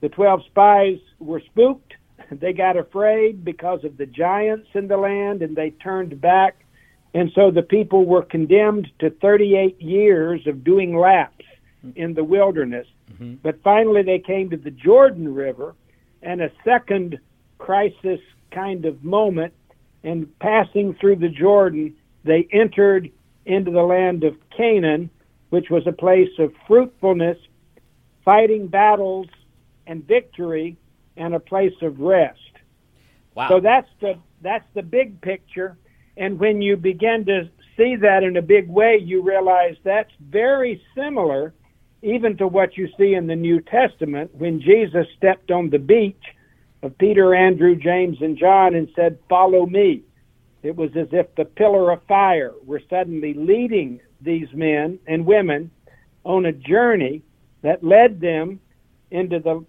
The 0.00 0.08
12 0.08 0.44
spies 0.46 0.98
were 1.18 1.40
spooked. 1.40 1.94
They 2.30 2.54
got 2.54 2.76
afraid 2.78 3.44
because 3.44 3.84
of 3.84 3.98
the 3.98 4.06
giants 4.06 4.68
in 4.72 4.88
the 4.88 4.96
land 4.96 5.42
and 5.42 5.54
they 5.54 5.70
turned 5.70 6.20
back. 6.20 6.63
And 7.14 7.30
so 7.32 7.52
the 7.52 7.62
people 7.62 8.04
were 8.04 8.22
condemned 8.22 8.88
to 8.98 9.08
38 9.08 9.80
years 9.80 10.46
of 10.46 10.64
doing 10.64 10.98
laps 10.98 11.44
in 11.94 12.14
the 12.14 12.24
wilderness. 12.24 12.88
Mm-hmm. 13.12 13.34
But 13.42 13.62
finally, 13.62 14.02
they 14.02 14.18
came 14.18 14.50
to 14.50 14.56
the 14.56 14.72
Jordan 14.72 15.32
River, 15.32 15.74
and 16.22 16.42
a 16.42 16.50
second 16.64 17.18
crisis 17.58 18.20
kind 18.50 18.84
of 18.84 19.04
moment. 19.04 19.54
And 20.02 20.38
passing 20.38 20.94
through 20.94 21.16
the 21.16 21.28
Jordan, 21.28 21.94
they 22.24 22.48
entered 22.52 23.10
into 23.46 23.70
the 23.70 23.82
land 23.82 24.24
of 24.24 24.36
Canaan, 24.50 25.08
which 25.50 25.70
was 25.70 25.86
a 25.86 25.92
place 25.92 26.30
of 26.38 26.52
fruitfulness, 26.66 27.38
fighting 28.24 28.66
battles, 28.66 29.28
and 29.86 30.06
victory, 30.06 30.76
and 31.16 31.34
a 31.34 31.40
place 31.40 31.74
of 31.80 32.00
rest. 32.00 32.40
Wow. 33.34 33.48
So 33.48 33.60
that's 33.60 33.88
the 34.00 34.18
that's 34.42 34.66
the 34.74 34.82
big 34.82 35.20
picture. 35.20 35.76
And 36.16 36.38
when 36.38 36.62
you 36.62 36.76
begin 36.76 37.24
to 37.26 37.48
see 37.76 37.96
that 37.96 38.22
in 38.22 38.36
a 38.36 38.42
big 38.42 38.68
way, 38.68 38.98
you 39.02 39.22
realize 39.22 39.76
that's 39.82 40.12
very 40.20 40.80
similar 40.94 41.52
even 42.02 42.36
to 42.36 42.46
what 42.46 42.76
you 42.76 42.88
see 42.98 43.14
in 43.14 43.26
the 43.26 43.34
New 43.34 43.60
Testament 43.60 44.34
when 44.34 44.60
Jesus 44.60 45.06
stepped 45.16 45.50
on 45.50 45.70
the 45.70 45.78
beach 45.78 46.22
of 46.82 46.96
Peter, 46.98 47.34
Andrew, 47.34 47.74
James, 47.74 48.18
and 48.20 48.36
John 48.36 48.74
and 48.74 48.88
said, 48.94 49.18
Follow 49.28 49.66
me. 49.66 50.02
It 50.62 50.76
was 50.76 50.90
as 50.96 51.08
if 51.12 51.34
the 51.34 51.44
pillar 51.44 51.90
of 51.90 52.02
fire 52.04 52.52
were 52.64 52.82
suddenly 52.88 53.34
leading 53.34 54.00
these 54.20 54.48
men 54.52 54.98
and 55.06 55.26
women 55.26 55.70
on 56.24 56.46
a 56.46 56.52
journey 56.52 57.22
that 57.62 57.82
led 57.82 58.20
them 58.20 58.60
into 59.10 59.38
the 59.38 59.64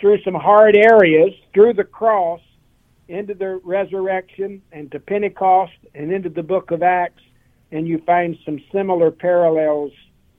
through 0.00 0.22
some 0.22 0.34
hard 0.34 0.76
areas, 0.76 1.32
through 1.52 1.74
the 1.74 1.84
cross, 1.84 2.40
into 3.10 3.34
the 3.34 3.60
resurrection 3.64 4.62
and 4.72 4.90
to 4.92 5.00
Pentecost 5.00 5.72
and 5.94 6.12
into 6.12 6.28
the 6.28 6.42
book 6.42 6.70
of 6.70 6.82
Acts, 6.82 7.22
and 7.72 7.86
you 7.86 7.98
find 8.06 8.36
some 8.44 8.60
similar 8.72 9.10
parallels 9.10 9.92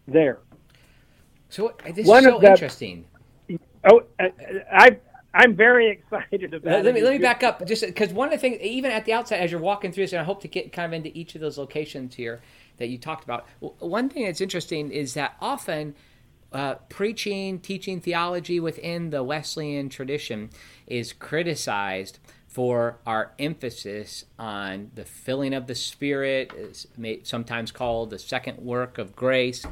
there. 0.08 0.40
So 1.50 1.70
uh, 1.70 1.92
this 1.94 2.08
One 2.08 2.26
is 2.26 2.32
so 2.32 2.40
the, 2.40 2.50
interesting. 2.50 3.06
Oh, 3.84 4.04
uh, 4.20 4.24
uh, 4.24 4.30
I, 4.72 4.98
I'm 5.34 5.56
very 5.56 5.90
excited 6.12 6.54
about 6.54 6.72
let, 6.72 6.86
Let 6.86 6.96
me 6.96 7.02
let 7.02 7.14
me 7.14 7.20
back 7.20 7.44
up 7.44 7.66
just 7.68 7.86
because 7.86 8.14
one 8.14 8.30
of 8.30 8.32
the 8.32 8.38
things, 8.38 8.60
even 8.62 8.92
at 8.92 9.06
the 9.06 9.14
outset, 9.14 9.42
as 9.42 9.52
you're 9.52 9.60
walking 9.60 9.92
through 9.92 10.06
this, 10.06 10.14
and 10.14 10.22
I 10.22 10.24
hope 10.24 10.42
to 10.42 10.48
get 10.48 10.72
kind 10.72 10.86
of 10.86 10.94
into 10.94 11.16
each 11.18 11.36
of 11.36 11.42
those 11.42 11.58
locations 11.58 12.16
here 12.16 12.42
that 12.78 12.88
you 12.88 12.98
talked 12.98 13.24
about. 13.24 13.46
One 13.60 14.10
thing 14.10 14.26
that's 14.26 14.42
interesting 14.42 14.92
is 14.92 15.14
that 15.14 15.36
often. 15.42 15.96
Uh, 16.54 16.76
preaching, 16.90 17.60
teaching 17.60 18.02
theology 18.02 18.60
within 18.60 19.10
the 19.10 19.24
Wesleyan 19.24 19.88
tradition 19.88 20.50
is 20.86 21.14
criticized 21.14 22.20
for 22.52 22.98
our 23.06 23.32
emphasis 23.40 24.26
on 24.38 24.92
the 24.94 25.06
filling 25.06 25.54
of 25.54 25.68
the 25.68 25.76
Spirit, 25.76 26.52
sometimes 27.24 27.72
called 27.72 28.10
the 28.10 28.20
second 28.20 28.60
work 28.60 28.98
of 28.98 29.16
grace. 29.16 29.66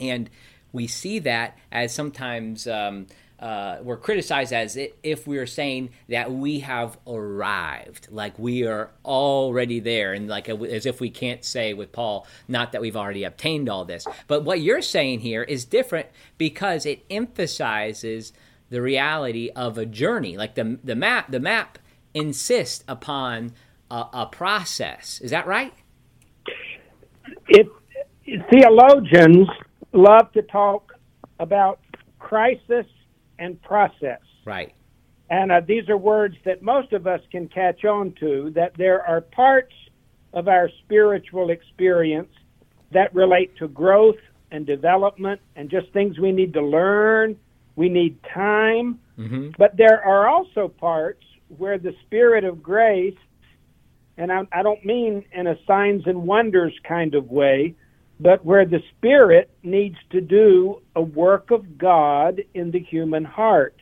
And 0.00 0.30
we 0.72 0.86
see 0.86 1.18
that 1.20 1.58
as 1.72 1.92
sometimes 1.92 2.68
um, 2.68 3.08
uh, 3.40 3.78
we're 3.82 3.96
criticized 3.96 4.52
as 4.52 4.78
if 5.02 5.26
we 5.26 5.38
are 5.38 5.46
saying 5.46 5.90
that 6.08 6.30
we 6.30 6.60
have 6.60 6.96
arrived, 7.08 8.06
like 8.12 8.38
we 8.38 8.64
are 8.64 8.90
already 9.04 9.80
there, 9.80 10.12
and 10.12 10.28
like 10.28 10.48
as 10.48 10.86
if 10.86 11.00
we 11.00 11.10
can't 11.10 11.44
say 11.44 11.74
with 11.74 11.90
Paul, 11.90 12.24
not 12.46 12.70
that 12.70 12.80
we've 12.80 12.96
already 12.96 13.24
obtained 13.24 13.68
all 13.68 13.84
this. 13.84 14.06
But 14.28 14.44
what 14.44 14.60
you're 14.60 14.80
saying 14.80 15.20
here 15.20 15.42
is 15.42 15.64
different 15.64 16.06
because 16.38 16.86
it 16.86 17.04
emphasizes 17.10 18.32
the 18.70 18.80
reality 18.80 19.50
of 19.56 19.76
a 19.76 19.86
journey, 19.86 20.36
like 20.36 20.54
the 20.54 20.78
the 20.84 20.96
map. 20.96 21.32
The 21.32 21.40
map 21.40 21.78
insist 22.16 22.82
upon 22.88 23.52
a, 23.90 24.04
a 24.12 24.26
process. 24.26 25.20
Is 25.20 25.30
that 25.30 25.46
right? 25.46 25.74
It, 27.48 27.68
theologians 28.50 29.48
love 29.92 30.32
to 30.32 30.42
talk 30.42 30.92
about 31.38 31.78
crisis 32.18 32.86
and 33.38 33.60
process. 33.62 34.20
Right. 34.46 34.72
And 35.28 35.52
uh, 35.52 35.60
these 35.66 35.88
are 35.88 35.96
words 35.96 36.36
that 36.44 36.62
most 36.62 36.92
of 36.92 37.06
us 37.06 37.20
can 37.30 37.48
catch 37.48 37.84
on 37.84 38.14
to 38.20 38.50
that 38.54 38.72
there 38.78 39.06
are 39.06 39.20
parts 39.20 39.74
of 40.32 40.48
our 40.48 40.70
spiritual 40.84 41.50
experience 41.50 42.32
that 42.92 43.14
relate 43.14 43.56
to 43.58 43.68
growth 43.68 44.16
and 44.50 44.64
development 44.64 45.40
and 45.56 45.68
just 45.68 45.92
things 45.92 46.18
we 46.18 46.32
need 46.32 46.54
to 46.54 46.62
learn. 46.64 47.36
We 47.74 47.88
need 47.88 48.18
time. 48.32 49.00
Mm-hmm. 49.18 49.50
But 49.58 49.76
there 49.76 50.02
are 50.02 50.28
also 50.28 50.68
parts 50.68 51.22
where 51.48 51.78
the 51.78 51.94
Spirit 52.06 52.44
of 52.44 52.62
grace, 52.62 53.16
and 54.16 54.32
I, 54.32 54.46
I 54.52 54.62
don't 54.62 54.84
mean 54.84 55.24
in 55.32 55.46
a 55.46 55.56
signs 55.66 56.02
and 56.06 56.22
wonders 56.22 56.72
kind 56.84 57.14
of 57.14 57.30
way, 57.30 57.74
but 58.18 58.44
where 58.44 58.64
the 58.64 58.82
Spirit 58.96 59.50
needs 59.62 59.96
to 60.10 60.20
do 60.20 60.80
a 60.94 61.02
work 61.02 61.50
of 61.50 61.78
God 61.78 62.42
in 62.54 62.70
the 62.70 62.80
human 62.80 63.24
heart. 63.24 63.80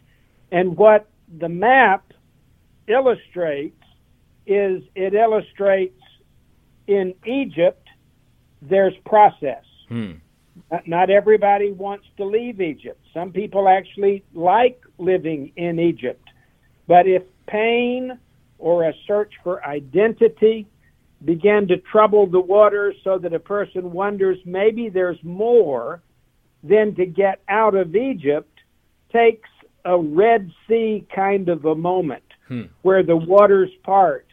And 0.50 0.76
what 0.76 1.08
the 1.38 1.48
map 1.48 2.12
illustrates 2.88 3.80
is 4.46 4.82
it 4.94 5.14
illustrates 5.14 6.00
in 6.86 7.14
Egypt, 7.24 7.88
there's 8.60 8.94
process. 9.06 9.64
Hmm. 9.88 10.12
Not 10.86 11.10
everybody 11.10 11.72
wants 11.72 12.06
to 12.16 12.24
leave 12.24 12.60
Egypt. 12.60 13.00
Some 13.12 13.32
people 13.32 13.68
actually 13.68 14.24
like 14.34 14.80
living 14.98 15.52
in 15.56 15.78
Egypt. 15.78 16.28
But 16.86 17.06
if 17.06 17.22
pain 17.46 18.18
or 18.58 18.88
a 18.88 18.92
search 19.06 19.32
for 19.42 19.64
identity 19.64 20.66
begin 21.24 21.66
to 21.68 21.78
trouble 21.78 22.26
the 22.26 22.40
waters 22.40 22.94
so 23.02 23.18
that 23.18 23.32
a 23.32 23.38
person 23.38 23.92
wonders 23.92 24.38
maybe 24.44 24.88
there's 24.88 25.22
more 25.22 26.02
than 26.62 26.94
to 26.94 27.06
get 27.06 27.40
out 27.48 27.74
of 27.74 27.94
Egypt 27.94 28.60
takes 29.12 29.48
a 29.84 29.98
Red 29.98 30.50
Sea 30.66 31.06
kind 31.14 31.48
of 31.48 31.64
a 31.64 31.74
moment 31.74 32.24
hmm. 32.48 32.62
where 32.82 33.02
the 33.02 33.16
waters 33.16 33.70
part. 33.82 34.26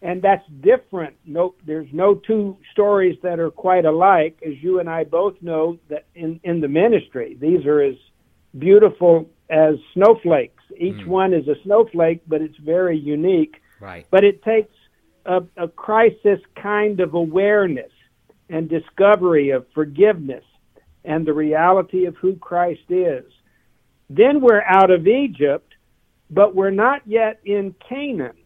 And 0.00 0.20
that's 0.20 0.44
different. 0.62 1.14
No, 1.24 1.54
there's 1.64 1.88
no 1.92 2.14
two 2.14 2.56
stories 2.72 3.16
that 3.22 3.38
are 3.38 3.52
quite 3.52 3.84
alike, 3.84 4.36
as 4.44 4.54
you 4.60 4.80
and 4.80 4.90
I 4.90 5.04
both 5.04 5.40
know 5.42 5.78
that 5.88 6.06
in, 6.16 6.40
in 6.42 6.60
the 6.60 6.66
ministry. 6.66 7.36
These 7.40 7.64
are 7.66 7.80
as 7.80 7.94
beautiful 8.58 9.28
as 9.48 9.76
snowflakes 9.94 10.61
each 10.82 11.06
mm. 11.06 11.06
one 11.06 11.32
is 11.32 11.46
a 11.48 11.54
snowflake, 11.62 12.22
but 12.26 12.42
it's 12.42 12.56
very 12.58 12.98
unique. 12.98 13.62
Right. 13.80 14.06
But 14.10 14.24
it 14.24 14.42
takes 14.42 14.74
a, 15.26 15.42
a 15.56 15.68
crisis 15.68 16.40
kind 16.60 17.00
of 17.00 17.14
awareness 17.14 17.92
and 18.48 18.68
discovery 18.68 19.50
of 19.50 19.66
forgiveness 19.74 20.44
and 21.04 21.26
the 21.26 21.32
reality 21.32 22.06
of 22.06 22.16
who 22.16 22.36
Christ 22.36 22.88
is. 22.88 23.24
Then 24.10 24.40
we're 24.40 24.62
out 24.62 24.90
of 24.90 25.06
Egypt, 25.06 25.72
but 26.30 26.54
we're 26.54 26.70
not 26.70 27.02
yet 27.06 27.40
in 27.44 27.74
Canaan. 27.88 28.36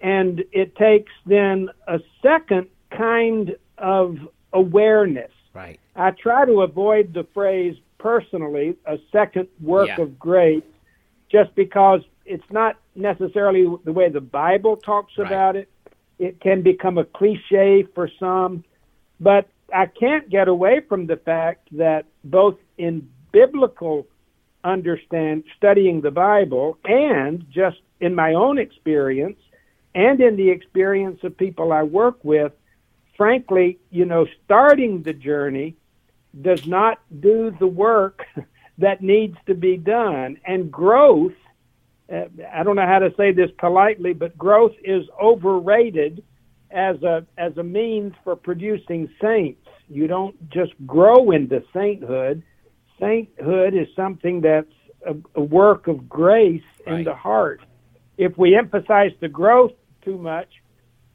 And 0.00 0.44
it 0.52 0.76
takes 0.76 1.12
then 1.24 1.70
a 1.86 2.00
second 2.22 2.68
kind 2.90 3.56
of 3.78 4.18
awareness. 4.52 5.32
Right. 5.54 5.80
I 5.94 6.10
try 6.10 6.44
to 6.44 6.62
avoid 6.62 7.14
the 7.14 7.26
phrase 7.32 7.76
personally, 7.98 8.76
a 8.84 8.98
second 9.10 9.48
work 9.60 9.88
yeah. 9.88 10.02
of 10.02 10.18
grace, 10.18 10.62
just 11.30 11.54
because 11.54 12.02
it's 12.24 12.50
not 12.50 12.76
necessarily 12.94 13.66
the 13.84 13.92
way 13.92 14.08
the 14.08 14.20
Bible 14.20 14.76
talks 14.76 15.12
right. 15.18 15.26
about 15.26 15.56
it. 15.56 15.68
It 16.18 16.40
can 16.40 16.62
become 16.62 16.98
a 16.98 17.04
cliche 17.04 17.86
for 17.94 18.08
some, 18.18 18.64
but 19.20 19.48
I 19.74 19.86
can't 19.86 20.28
get 20.28 20.48
away 20.48 20.80
from 20.88 21.06
the 21.06 21.16
fact 21.16 21.68
that 21.76 22.06
both 22.24 22.56
in 22.78 23.08
biblical 23.32 24.06
understand 24.64 25.44
studying 25.56 26.00
the 26.00 26.10
Bible 26.10 26.78
and 26.84 27.46
just 27.50 27.78
in 28.00 28.14
my 28.14 28.34
own 28.34 28.58
experience 28.58 29.38
and 29.94 30.20
in 30.20 30.36
the 30.36 30.50
experience 30.50 31.20
of 31.22 31.36
people 31.36 31.72
I 31.72 31.82
work 31.82 32.18
with, 32.22 32.52
frankly, 33.16 33.78
you 33.90 34.04
know, 34.04 34.26
starting 34.44 35.02
the 35.02 35.12
journey 35.12 35.76
does 36.40 36.66
not 36.66 36.98
do 37.20 37.50
the 37.58 37.66
work 37.66 38.26
that 38.78 39.02
needs 39.02 39.36
to 39.46 39.54
be 39.54 39.76
done. 39.76 40.38
And 40.46 40.70
growth, 40.70 41.32
uh, 42.12 42.24
I 42.52 42.62
don't 42.62 42.76
know 42.76 42.86
how 42.86 42.98
to 42.98 43.10
say 43.16 43.32
this 43.32 43.50
politely, 43.58 44.12
but 44.12 44.36
growth 44.36 44.74
is 44.84 45.04
overrated 45.20 46.22
as 46.70 47.02
a 47.02 47.24
as 47.38 47.56
a 47.56 47.62
means 47.62 48.12
for 48.24 48.36
producing 48.36 49.08
saints. 49.20 49.66
You 49.88 50.06
don't 50.06 50.50
just 50.50 50.72
grow 50.86 51.30
into 51.30 51.62
sainthood. 51.72 52.42
Sainthood 53.00 53.74
is 53.74 53.86
something 53.94 54.40
that's 54.40 54.66
a, 55.06 55.14
a 55.34 55.42
work 55.42 55.86
of 55.86 56.08
grace 56.08 56.62
right. 56.86 56.98
in 56.98 57.04
the 57.04 57.14
heart. 57.14 57.60
If 58.18 58.36
we 58.36 58.56
emphasize 58.56 59.12
the 59.20 59.28
growth 59.28 59.72
too 60.02 60.18
much, 60.18 60.48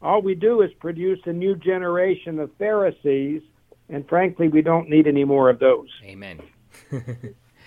all 0.02 0.22
we 0.22 0.36
do 0.36 0.62
is 0.62 0.72
produce 0.80 1.20
a 1.26 1.34
new 1.34 1.56
generation 1.56 2.40
of 2.40 2.52
Pharisees, 2.58 3.42
and 3.90 4.08
frankly, 4.08 4.48
we 4.48 4.62
don't 4.62 4.90
need 4.90 5.08
any 5.08 5.24
more 5.24 5.50
of 5.50 5.60
those. 5.60 5.90
Amen. 6.04 6.40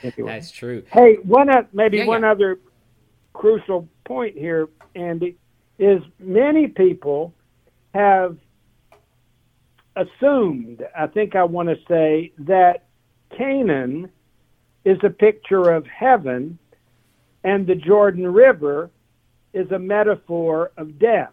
That's 0.03 0.51
true. 0.51 0.83
Hey, 0.91 1.17
one 1.23 1.49
uh, 1.51 1.63
maybe 1.73 1.99
yeah, 1.99 2.07
one 2.07 2.23
yeah. 2.23 2.33
other 2.33 2.59
crucial 3.33 3.89
point 4.05 4.37
here, 4.37 4.69
Andy, 4.95 5.37
is 5.79 6.03
many 6.19 6.69
people 6.69 7.35
have 7.95 8.37
assumed, 9.97 10.85
I 10.97 11.07
think 11.07 11.37
I 11.37 11.45
want 11.45 11.69
to 11.69 11.77
say, 11.89 12.33
that 12.39 12.87
Canaan 13.37 14.11
is 14.85 14.99
a 15.03 15.11
picture 15.11 15.71
of 15.71 15.87
heaven, 15.87 16.59
and 17.43 17.67
the 17.67 17.75
Jordan 17.75 18.33
River 18.33 18.91
is 19.53 19.71
a 19.71 19.79
metaphor 19.79 20.73
of 20.77 20.99
death. 20.99 21.33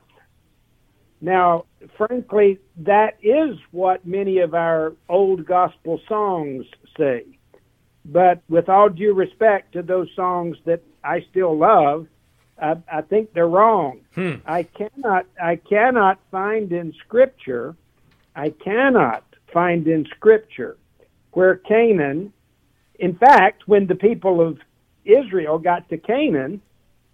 Now, 1.22 1.66
frankly, 1.98 2.60
that 2.78 3.18
is 3.22 3.58
what 3.72 4.06
many 4.06 4.40
of 4.40 4.54
our 4.54 4.94
old 5.10 5.46
gospel 5.46 6.00
songs 6.08 6.66
say. 6.98 7.26
But 8.06 8.42
with 8.50 8.68
all 8.70 8.90
due 8.90 9.14
respect 9.14 9.74
to 9.74 9.82
those 9.84 10.10
songs 10.16 10.58
that 10.66 10.82
I 11.04 11.26
still 11.30 11.56
love, 11.58 12.08
I, 12.60 12.78
I 12.92 13.02
think 13.02 13.34
they're 13.34 13.48
wrong. 13.48 14.02
Hmm. 14.16 14.36
I 14.46 14.64
cannot 14.64 15.26
I 15.42 15.56
cannot 15.56 16.20
find 16.32 16.72
in 16.72 16.94
Scripture, 17.06 17.76
I 18.36 18.50
cannot 18.50 19.24
find 19.54 19.88
in 19.88 20.06
Scripture 20.16 20.78
where 21.32 21.56
Canaan, 21.56 22.34
in 23.00 23.16
fact, 23.16 23.68
when 23.68 23.88
the 23.88 23.96
people 23.96 24.42
of 24.42 24.60
Israel 25.06 25.58
got 25.60 25.88
to 25.90 25.98
Canaan, 25.98 26.62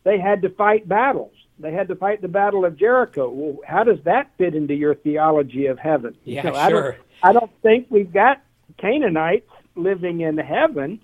they 0.04 0.20
had 0.20 0.42
to 0.42 0.50
fight 0.50 0.88
battles. 0.88 1.34
They 1.60 1.72
had 1.72 1.88
to 1.88 1.96
fight 1.96 2.22
the 2.22 2.28
Battle 2.28 2.66
of 2.66 2.78
Jericho. 2.78 3.30
Well, 3.30 3.58
how 3.66 3.84
does 3.84 3.98
that 4.04 4.32
fit 4.38 4.54
into 4.56 4.74
your 4.76 4.96
theology 4.96 5.66
of 5.68 5.80
heaven? 5.80 6.16
Yeah, 6.24 6.44
You 6.46 6.52
know, 6.52 6.56
I 6.56 6.70
sure. 6.70 6.92
don't, 6.92 7.02
I 7.24 7.34
don't 7.34 7.52
think 7.62 7.88
we've 7.90 8.14
got 8.14 8.42
Canaanites 8.78 9.50
living 9.78 10.22
in 10.22 10.38
heaven, 10.38 11.00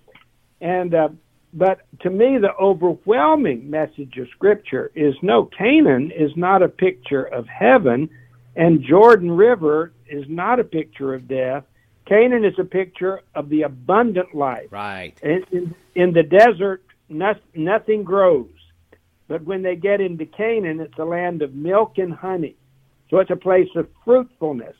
and 0.61 0.93
uh, 0.93 1.09
but 1.53 1.81
to 2.01 2.09
me, 2.09 2.37
the 2.39 2.55
overwhelming 2.59 3.69
message 3.69 4.17
of 4.17 4.27
Scripture 4.29 4.91
is 4.95 5.13
no. 5.21 5.45
Canaan 5.45 6.11
is 6.11 6.31
not 6.35 6.63
a 6.63 6.67
picture 6.67 7.23
of 7.23 7.47
heaven, 7.47 8.09
and 8.55 8.83
Jordan 8.83 9.31
River 9.31 9.91
is 10.07 10.25
not 10.27 10.59
a 10.59 10.63
picture 10.63 11.13
of 11.13 11.27
death. 11.27 11.63
Canaan 12.05 12.43
is 12.43 12.57
a 12.57 12.63
picture 12.63 13.21
of 13.35 13.49
the 13.49 13.61
abundant 13.61 14.33
life. 14.35 14.67
Right. 14.71 15.13
In, 15.21 15.45
in, 15.51 15.75
in 15.95 16.13
the 16.13 16.23
desert, 16.23 16.83
no, 17.07 17.35
nothing 17.53 18.03
grows. 18.03 18.49
But 19.27 19.43
when 19.43 19.61
they 19.61 19.75
get 19.75 20.01
into 20.01 20.25
Canaan, 20.25 20.79
it's 20.79 20.97
a 20.97 21.05
land 21.05 21.41
of 21.41 21.53
milk 21.53 21.97
and 21.97 22.13
honey. 22.13 22.55
So 23.09 23.19
it's 23.19 23.31
a 23.31 23.35
place 23.35 23.69
of 23.75 23.87
fruitfulness. 24.03 24.75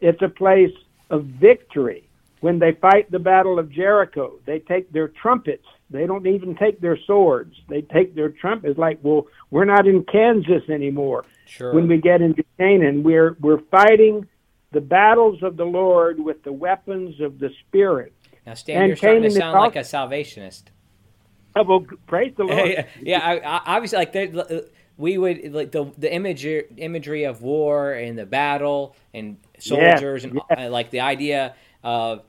It's 0.00 0.22
a 0.22 0.28
place 0.28 0.72
of 1.10 1.24
victory. 1.24 2.08
When 2.44 2.58
they 2.58 2.72
fight 2.72 3.10
the 3.10 3.18
Battle 3.18 3.58
of 3.58 3.70
Jericho, 3.70 4.38
they 4.44 4.58
take 4.58 4.92
their 4.92 5.08
trumpets. 5.08 5.64
They 5.88 6.06
don't 6.06 6.26
even 6.26 6.54
take 6.54 6.78
their 6.78 6.98
swords. 7.06 7.56
They 7.70 7.80
take 7.80 8.14
their 8.14 8.28
trumpets 8.28 8.76
like, 8.76 8.98
well, 9.00 9.28
we're 9.50 9.64
not 9.64 9.86
in 9.86 10.04
Kansas 10.04 10.68
anymore. 10.68 11.24
Sure. 11.46 11.72
When 11.72 11.88
we 11.88 11.96
get 11.96 12.20
into 12.20 12.44
Canaan, 12.58 13.02
we're 13.02 13.38
we're 13.40 13.62
fighting 13.70 14.28
the 14.72 14.82
battles 14.82 15.42
of 15.42 15.56
the 15.56 15.64
Lord 15.64 16.20
with 16.20 16.42
the 16.42 16.52
weapons 16.52 17.18
of 17.22 17.38
the 17.38 17.48
Spirit. 17.66 18.12
now, 18.46 18.52
Stan, 18.52 18.76
and 18.76 18.88
you're 18.88 18.96
starting 18.96 19.22
to 19.22 19.28
Canaan 19.30 19.40
sound 19.40 19.58
like 19.58 19.76
a 19.76 19.84
salvationist. 19.84 20.64
Oh, 21.56 21.62
well, 21.62 21.86
praise 22.06 22.34
the 22.36 22.44
Lord. 22.44 22.68
yeah, 22.68 22.86
yeah 23.00 23.20
I, 23.20 23.38
I, 23.38 23.76
obviously, 23.76 24.00
like 24.00 24.68
we 24.98 25.16
would 25.16 25.54
like 25.54 25.72
the 25.72 25.90
the 25.96 26.12
imagery 26.12 26.66
imagery 26.76 27.24
of 27.24 27.40
war 27.40 27.94
and 27.94 28.18
the 28.18 28.26
battle 28.26 28.94
and 29.14 29.38
soldiers 29.58 30.24
and 30.24 30.38
uh, 30.54 30.68
like 30.68 30.90
the 30.90 31.00
idea 31.00 31.54
of 31.82 32.22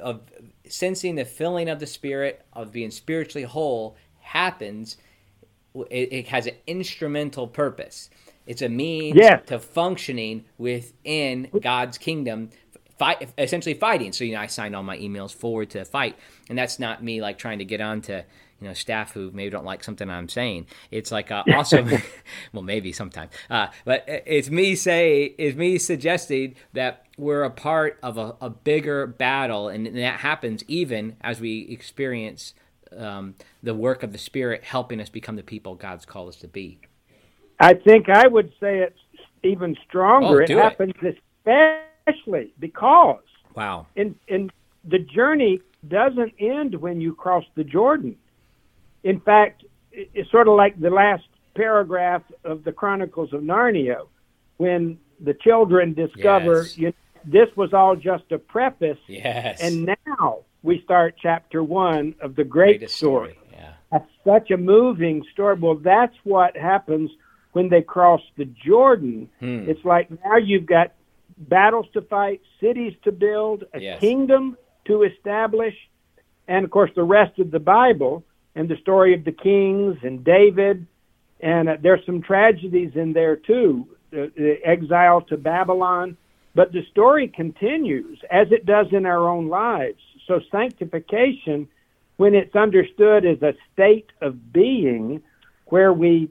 of 0.00 0.22
sensing 0.68 1.14
the 1.14 1.24
filling 1.24 1.68
of 1.68 1.78
the 1.78 1.86
spirit 1.86 2.44
of 2.52 2.72
being 2.72 2.90
spiritually 2.90 3.44
whole 3.44 3.96
happens. 4.20 4.96
It, 5.90 6.12
it 6.12 6.28
has 6.28 6.46
an 6.46 6.54
instrumental 6.66 7.46
purpose. 7.46 8.10
It's 8.46 8.62
a 8.62 8.68
means 8.68 9.16
to 9.46 9.58
functioning 9.58 10.44
within 10.56 11.48
God's 11.60 11.98
kingdom, 11.98 12.50
fight 12.98 13.28
essentially 13.36 13.74
fighting. 13.74 14.12
So 14.12 14.24
you 14.24 14.34
know, 14.34 14.40
I 14.40 14.46
signed 14.46 14.76
all 14.76 14.82
my 14.82 14.98
emails 14.98 15.34
forward 15.34 15.70
to 15.70 15.84
fight, 15.84 16.16
and 16.48 16.56
that's 16.56 16.78
not 16.78 17.02
me 17.02 17.20
like 17.20 17.38
trying 17.38 17.58
to 17.58 17.64
get 17.64 17.80
on 17.80 18.02
to 18.02 18.24
you 18.60 18.68
know 18.68 18.74
staff 18.74 19.12
who 19.12 19.30
maybe 19.32 19.50
don't 19.50 19.64
like 19.64 19.84
something 19.84 20.08
I'm 20.08 20.28
saying. 20.28 20.66
It's 20.90 21.12
like 21.12 21.30
uh, 21.30 21.44
also, 21.54 21.86
well, 22.52 22.62
maybe 22.62 22.92
sometimes, 22.92 23.32
uh, 23.50 23.68
but 23.84 24.04
it's 24.06 24.50
me 24.50 24.74
say 24.74 25.34
it's 25.38 25.56
me 25.56 25.78
suggesting 25.78 26.54
that 26.72 27.06
we're 27.18 27.44
a 27.44 27.50
part 27.50 27.98
of 28.02 28.18
a, 28.18 28.36
a 28.40 28.50
bigger 28.50 29.06
battle, 29.06 29.68
and 29.68 29.86
that 29.86 30.20
happens 30.20 30.64
even 30.68 31.16
as 31.20 31.40
we 31.40 31.66
experience 31.68 32.54
um, 32.96 33.34
the 33.62 33.74
work 33.74 34.02
of 34.02 34.12
the 34.12 34.18
Spirit 34.18 34.64
helping 34.64 35.00
us 35.00 35.08
become 35.08 35.36
the 35.36 35.42
people 35.42 35.74
God's 35.74 36.06
called 36.06 36.28
us 36.28 36.36
to 36.36 36.48
be. 36.48 36.80
I 37.58 37.74
think 37.74 38.08
I 38.08 38.26
would 38.26 38.52
say 38.60 38.78
it's 38.78 38.98
even 39.42 39.76
stronger. 39.88 40.40
Oh, 40.40 40.44
it 40.44 40.50
it. 40.50 40.56
happens 40.56 40.92
especially 41.46 42.52
because 42.58 43.20
Wow. 43.54 43.86
in 43.96 44.14
in 44.28 44.50
the 44.84 44.98
journey 44.98 45.60
doesn't 45.88 46.34
end 46.38 46.74
when 46.74 47.00
you 47.00 47.14
cross 47.14 47.44
the 47.54 47.64
Jordan. 47.64 48.16
In 49.06 49.20
fact, 49.20 49.62
it's 49.92 50.28
sort 50.32 50.48
of 50.48 50.54
like 50.56 50.78
the 50.80 50.90
last 50.90 51.22
paragraph 51.54 52.22
of 52.44 52.64
the 52.64 52.72
Chronicles 52.72 53.32
of 53.32 53.40
Narnia, 53.40 54.08
when 54.56 54.98
the 55.20 55.32
children 55.32 55.94
discover 55.94 56.56
Yes. 56.62 56.76
you, 56.78 56.92
this 57.24 57.48
was 57.56 57.72
all 57.72 57.94
just 57.94 58.24
a 58.32 58.38
preface, 58.38 58.98
Yes. 59.06 59.60
and 59.62 59.94
now 60.08 60.40
we 60.64 60.80
start 60.82 61.14
chapter 61.22 61.62
one 61.62 62.16
of 62.20 62.34
the 62.34 62.42
great 62.42 62.78
Greatest 62.80 62.96
story. 62.96 63.38
Yeah. 63.52 63.74
That's 63.92 64.10
such 64.24 64.50
a 64.50 64.56
moving 64.56 65.22
story. 65.32 65.54
Well, 65.54 65.76
that's 65.76 66.16
what 66.24 66.56
happens 66.56 67.08
when 67.52 67.68
they 67.68 67.82
cross 67.82 68.20
the 68.36 68.46
Jordan. 68.46 69.28
Hmm. 69.38 69.68
It's 69.70 69.84
like 69.84 70.10
now 70.24 70.36
you've 70.36 70.66
got 70.66 70.92
battles 71.38 71.86
to 71.92 72.02
fight, 72.02 72.40
cities 72.60 72.94
to 73.04 73.12
build, 73.12 73.64
a 73.72 73.78
Yes. 73.80 74.00
kingdom 74.00 74.56
to 74.86 75.04
establish, 75.04 75.76
and 76.48 76.64
of 76.64 76.70
course 76.72 76.90
the 76.96 77.04
rest 77.04 77.38
of 77.38 77.52
the 77.52 77.60
Bible 77.60 78.24
and 78.56 78.68
the 78.68 78.76
story 78.78 79.14
of 79.14 79.24
the 79.24 79.32
kings 79.32 79.98
and 80.02 80.24
David. 80.24 80.86
And 81.40 81.68
uh, 81.68 81.76
there's 81.80 82.04
some 82.06 82.22
tragedies 82.22 82.92
in 82.96 83.12
there 83.12 83.36
too, 83.36 83.86
the, 84.10 84.56
exile 84.64 85.20
to 85.28 85.36
Babylon. 85.36 86.16
But 86.54 86.72
the 86.72 86.82
story 86.90 87.28
continues 87.28 88.18
as 88.30 88.48
it 88.50 88.64
does 88.64 88.86
in 88.90 89.04
our 89.04 89.28
own 89.28 89.48
lives. 89.48 90.00
So 90.26 90.40
sanctification, 90.50 91.68
when 92.16 92.34
it's 92.34 92.56
understood 92.56 93.26
as 93.26 93.42
a 93.42 93.52
state 93.74 94.10
of 94.22 94.52
being 94.52 95.22
where 95.66 95.92
we 95.92 96.30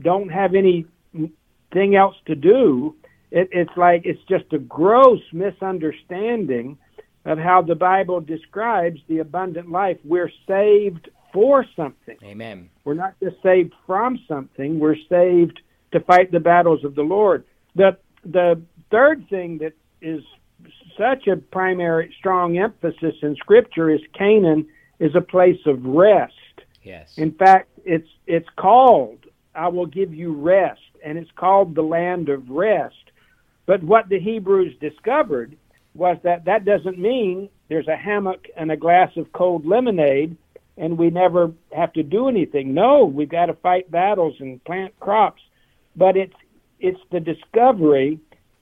don't 0.00 0.28
have 0.28 0.54
anything 0.54 1.96
else 1.96 2.16
to 2.26 2.34
do, 2.34 2.94
it, 3.30 3.48
it's 3.52 3.76
like 3.76 4.02
it's 4.04 4.22
just 4.28 4.52
a 4.52 4.58
gross 4.58 5.22
misunderstanding 5.32 6.76
of 7.24 7.38
how 7.38 7.62
the 7.62 7.74
Bible 7.74 8.20
describes 8.20 9.00
the 9.08 9.20
abundant 9.20 9.70
life. 9.70 9.96
We're 10.04 10.30
saved 10.46 11.08
for 11.34 11.66
something. 11.76 12.16
Amen. 12.22 12.70
We're 12.84 12.94
not 12.94 13.14
just 13.22 13.36
saved 13.42 13.74
from 13.86 14.18
something. 14.26 14.78
We're 14.78 14.96
saved 15.10 15.60
to 15.92 16.00
fight 16.00 16.32
the 16.32 16.40
battles 16.40 16.84
of 16.84 16.94
the 16.94 17.02
Lord. 17.02 17.44
The 17.74 17.98
the 18.24 18.62
third 18.90 19.28
thing 19.28 19.58
that 19.58 19.74
is 20.00 20.22
such 20.96 21.26
a 21.26 21.36
primary 21.36 22.14
strong 22.18 22.56
emphasis 22.56 23.16
in 23.20 23.36
Scripture 23.36 23.90
is 23.90 24.00
Canaan 24.16 24.66
is 25.00 25.14
a 25.14 25.20
place 25.20 25.60
of 25.66 25.84
rest. 25.84 26.32
Yes. 26.82 27.18
In 27.18 27.32
fact, 27.32 27.68
it's 27.84 28.08
it's 28.26 28.48
called 28.56 29.18
I 29.54 29.68
will 29.68 29.86
give 29.86 30.14
you 30.14 30.32
rest, 30.32 30.80
and 31.04 31.18
it's 31.18 31.30
called 31.36 31.74
the 31.74 31.82
land 31.82 32.28
of 32.28 32.48
rest. 32.48 33.10
But 33.66 33.82
what 33.82 34.08
the 34.08 34.20
Hebrews 34.20 34.74
discovered 34.80 35.56
was 35.94 36.16
that 36.22 36.44
that 36.44 36.64
doesn't 36.64 36.98
mean 36.98 37.48
there's 37.68 37.88
a 37.88 37.96
hammock 37.96 38.46
and 38.56 38.70
a 38.70 38.76
glass 38.76 39.10
of 39.16 39.32
cold 39.32 39.66
lemonade 39.66 40.36
and 40.76 40.98
we 40.98 41.10
never 41.10 41.52
have 41.74 41.92
to 41.94 42.02
do 42.02 42.28
anything. 42.28 42.74
No, 42.74 43.04
we've 43.04 43.28
got 43.28 43.46
to 43.46 43.54
fight 43.54 43.90
battles 43.90 44.34
and 44.40 44.62
plant 44.64 44.98
crops. 45.00 45.42
But 45.96 46.16
it's 46.16 46.34
it's 46.80 47.00
the 47.10 47.20
discovery, 47.20 48.18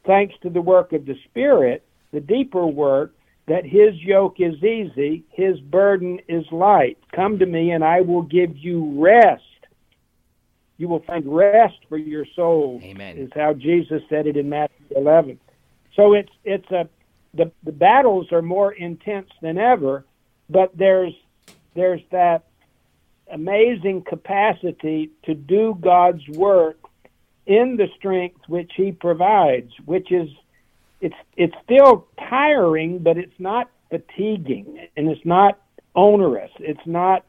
thanks 0.07 0.35
to 0.43 0.51
the 0.51 0.61
work 0.61 0.93
of 0.93 1.07
the 1.07 1.17
Spirit, 1.25 1.85
the 2.13 2.21
deeper 2.21 2.67
work, 2.67 3.15
that 3.49 3.65
his 3.65 3.95
yoke 3.97 4.37
is 4.39 4.63
easy, 4.63 5.25
his 5.31 5.59
burden 5.61 6.21
is 6.29 6.45
light. 6.53 6.99
Come 7.15 7.39
to 7.39 7.47
me 7.47 7.73
and 7.73 7.83
I 7.83 8.01
will 8.03 8.23
give 8.23 8.57
you 8.57 9.03
rest. 9.03 9.43
You 10.79 10.89
will 10.89 11.03
find 11.07 11.25
rest 11.27 11.79
for 11.89 11.97
your 11.97 12.27
soul. 12.37 12.81
Amen. 12.83 13.17
Is 13.17 13.31
how 13.35 13.55
Jesus 13.55 14.03
said 14.09 14.27
it 14.27 14.37
in 14.37 14.49
Matthew 14.49 14.87
11. 14.97 15.39
So 15.97 16.15
it's 16.15 16.33
it's 16.45 16.71
a 16.71 16.89
the 17.35 17.51
the 17.65 17.73
battles 17.73 18.31
are 18.33 18.43
more 18.43 18.73
intense 18.73 19.31
than 19.41 19.59
ever, 19.59 20.05
but 20.49 20.77
there's 20.77 21.15
there's 21.75 22.03
that 22.11 22.45
amazing 23.31 24.03
capacity 24.03 25.11
to 25.25 25.35
do 25.35 25.77
God's 25.81 26.27
work 26.29 26.79
in 27.47 27.77
the 27.77 27.89
strength 27.97 28.41
which 28.49 28.73
He 28.77 28.93
provides, 28.93 29.73
which 29.85 30.13
is 30.13 30.29
it's 31.01 31.17
it's 31.37 31.55
still 31.65 32.07
tiring, 32.19 32.99
but 33.01 33.19
it's 33.19 33.39
not 33.39 33.71
fatiguing 33.91 34.87
and 34.97 35.09
it's 35.09 35.25
not 35.25 35.61
onerous. 35.95 36.51
It's 36.59 36.87
not 36.87 37.25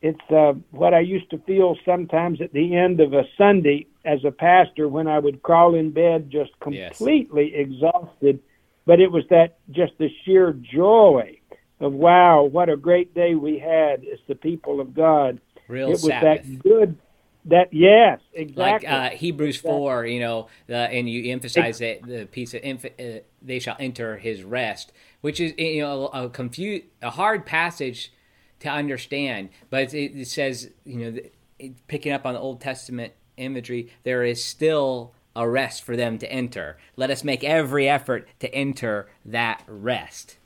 it's 0.00 0.30
uh, 0.30 0.52
what 0.70 0.92
I 0.92 1.00
used 1.00 1.30
to 1.30 1.38
feel 1.38 1.76
sometimes 1.84 2.40
at 2.42 2.52
the 2.52 2.76
end 2.76 3.00
of 3.00 3.14
a 3.14 3.24
Sunday 3.38 3.86
as 4.04 4.22
a 4.24 4.30
pastor 4.30 4.86
when 4.86 5.08
I 5.08 5.18
would 5.18 5.42
crawl 5.42 5.74
in 5.74 5.92
bed 5.92 6.30
just 6.30 6.50
Yes. 6.70 6.98
completely 6.98 7.54
exhausted, 7.54 8.40
but 8.84 9.00
it 9.00 9.10
was 9.10 9.24
that 9.30 9.56
just 9.70 9.92
the 9.98 10.10
sheer 10.24 10.52
joy 10.52 11.38
of 11.84 11.92
wow, 11.92 12.44
what 12.44 12.68
a 12.68 12.76
great 12.76 13.14
day 13.14 13.34
we 13.34 13.58
had 13.58 14.04
as 14.04 14.18
the 14.28 14.34
people 14.34 14.80
of 14.80 14.94
God. 14.94 15.40
Real 15.68 15.88
it 15.88 15.92
was 15.92 16.02
Sabbath. 16.02 16.46
that 16.46 16.62
good 16.62 16.98
that 17.46 17.72
yes, 17.72 18.20
like 18.34 18.82
exactly. 18.82 18.88
uh, 18.88 19.10
Hebrews 19.10 19.58
four, 19.58 20.06
you 20.06 20.20
know, 20.20 20.48
the, 20.66 20.76
and 20.76 21.08
you 21.08 21.30
emphasize 21.32 21.78
that 21.78 22.02
the 22.02 22.26
piece 22.26 22.54
of 22.54 22.62
inf- 22.62 22.86
uh, 22.86 23.20
they 23.42 23.58
shall 23.58 23.76
enter 23.78 24.16
his 24.16 24.42
rest, 24.42 24.92
which 25.20 25.40
is 25.40 25.52
you 25.58 25.82
know 25.82 26.06
a, 26.06 26.28
confuse 26.28 26.82
a 27.02 27.10
hard 27.10 27.44
passage 27.44 28.12
to 28.60 28.68
understand, 28.68 29.50
but 29.68 29.92
it, 29.92 30.18
it 30.18 30.28
says 30.28 30.70
you 30.84 30.98
know 30.98 31.20
it, 31.58 31.86
picking 31.86 32.12
up 32.12 32.24
on 32.24 32.34
the 32.34 32.40
Old 32.40 32.60
Testament 32.60 33.12
imagery, 33.36 33.90
there 34.04 34.24
is 34.24 34.42
still 34.42 35.14
a 35.36 35.48
rest 35.48 35.82
for 35.82 35.96
them 35.96 36.18
to 36.18 36.32
enter. 36.32 36.78
Let 36.96 37.10
us 37.10 37.24
make 37.24 37.44
every 37.44 37.88
effort 37.88 38.28
to 38.40 38.54
enter 38.54 39.08
that 39.24 39.62
rest. 39.66 40.38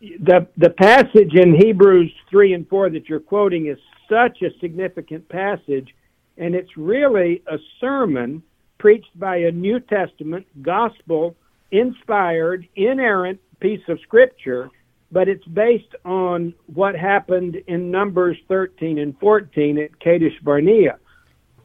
The 0.00 0.46
the 0.56 0.70
passage 0.70 1.34
in 1.34 1.54
Hebrews 1.54 2.12
three 2.30 2.52
and 2.52 2.68
four 2.68 2.90
that 2.90 3.08
you're 3.08 3.20
quoting 3.20 3.66
is 3.66 3.78
such 4.08 4.42
a 4.42 4.56
significant 4.60 5.28
passage, 5.28 5.94
and 6.38 6.54
it's 6.54 6.76
really 6.76 7.42
a 7.46 7.58
sermon 7.80 8.42
preached 8.78 9.18
by 9.18 9.36
a 9.36 9.50
New 9.50 9.80
Testament 9.80 10.46
gospel 10.62 11.34
inspired, 11.70 12.68
inerrant 12.76 13.40
piece 13.60 13.80
of 13.88 13.98
scripture, 14.00 14.70
but 15.10 15.28
it's 15.28 15.44
based 15.46 15.94
on 16.04 16.54
what 16.74 16.94
happened 16.94 17.56
in 17.66 17.90
Numbers 17.90 18.36
13 18.48 18.98
and 18.98 19.18
14 19.18 19.78
at 19.78 19.98
Kadesh 19.98 20.38
Barnea. 20.42 20.98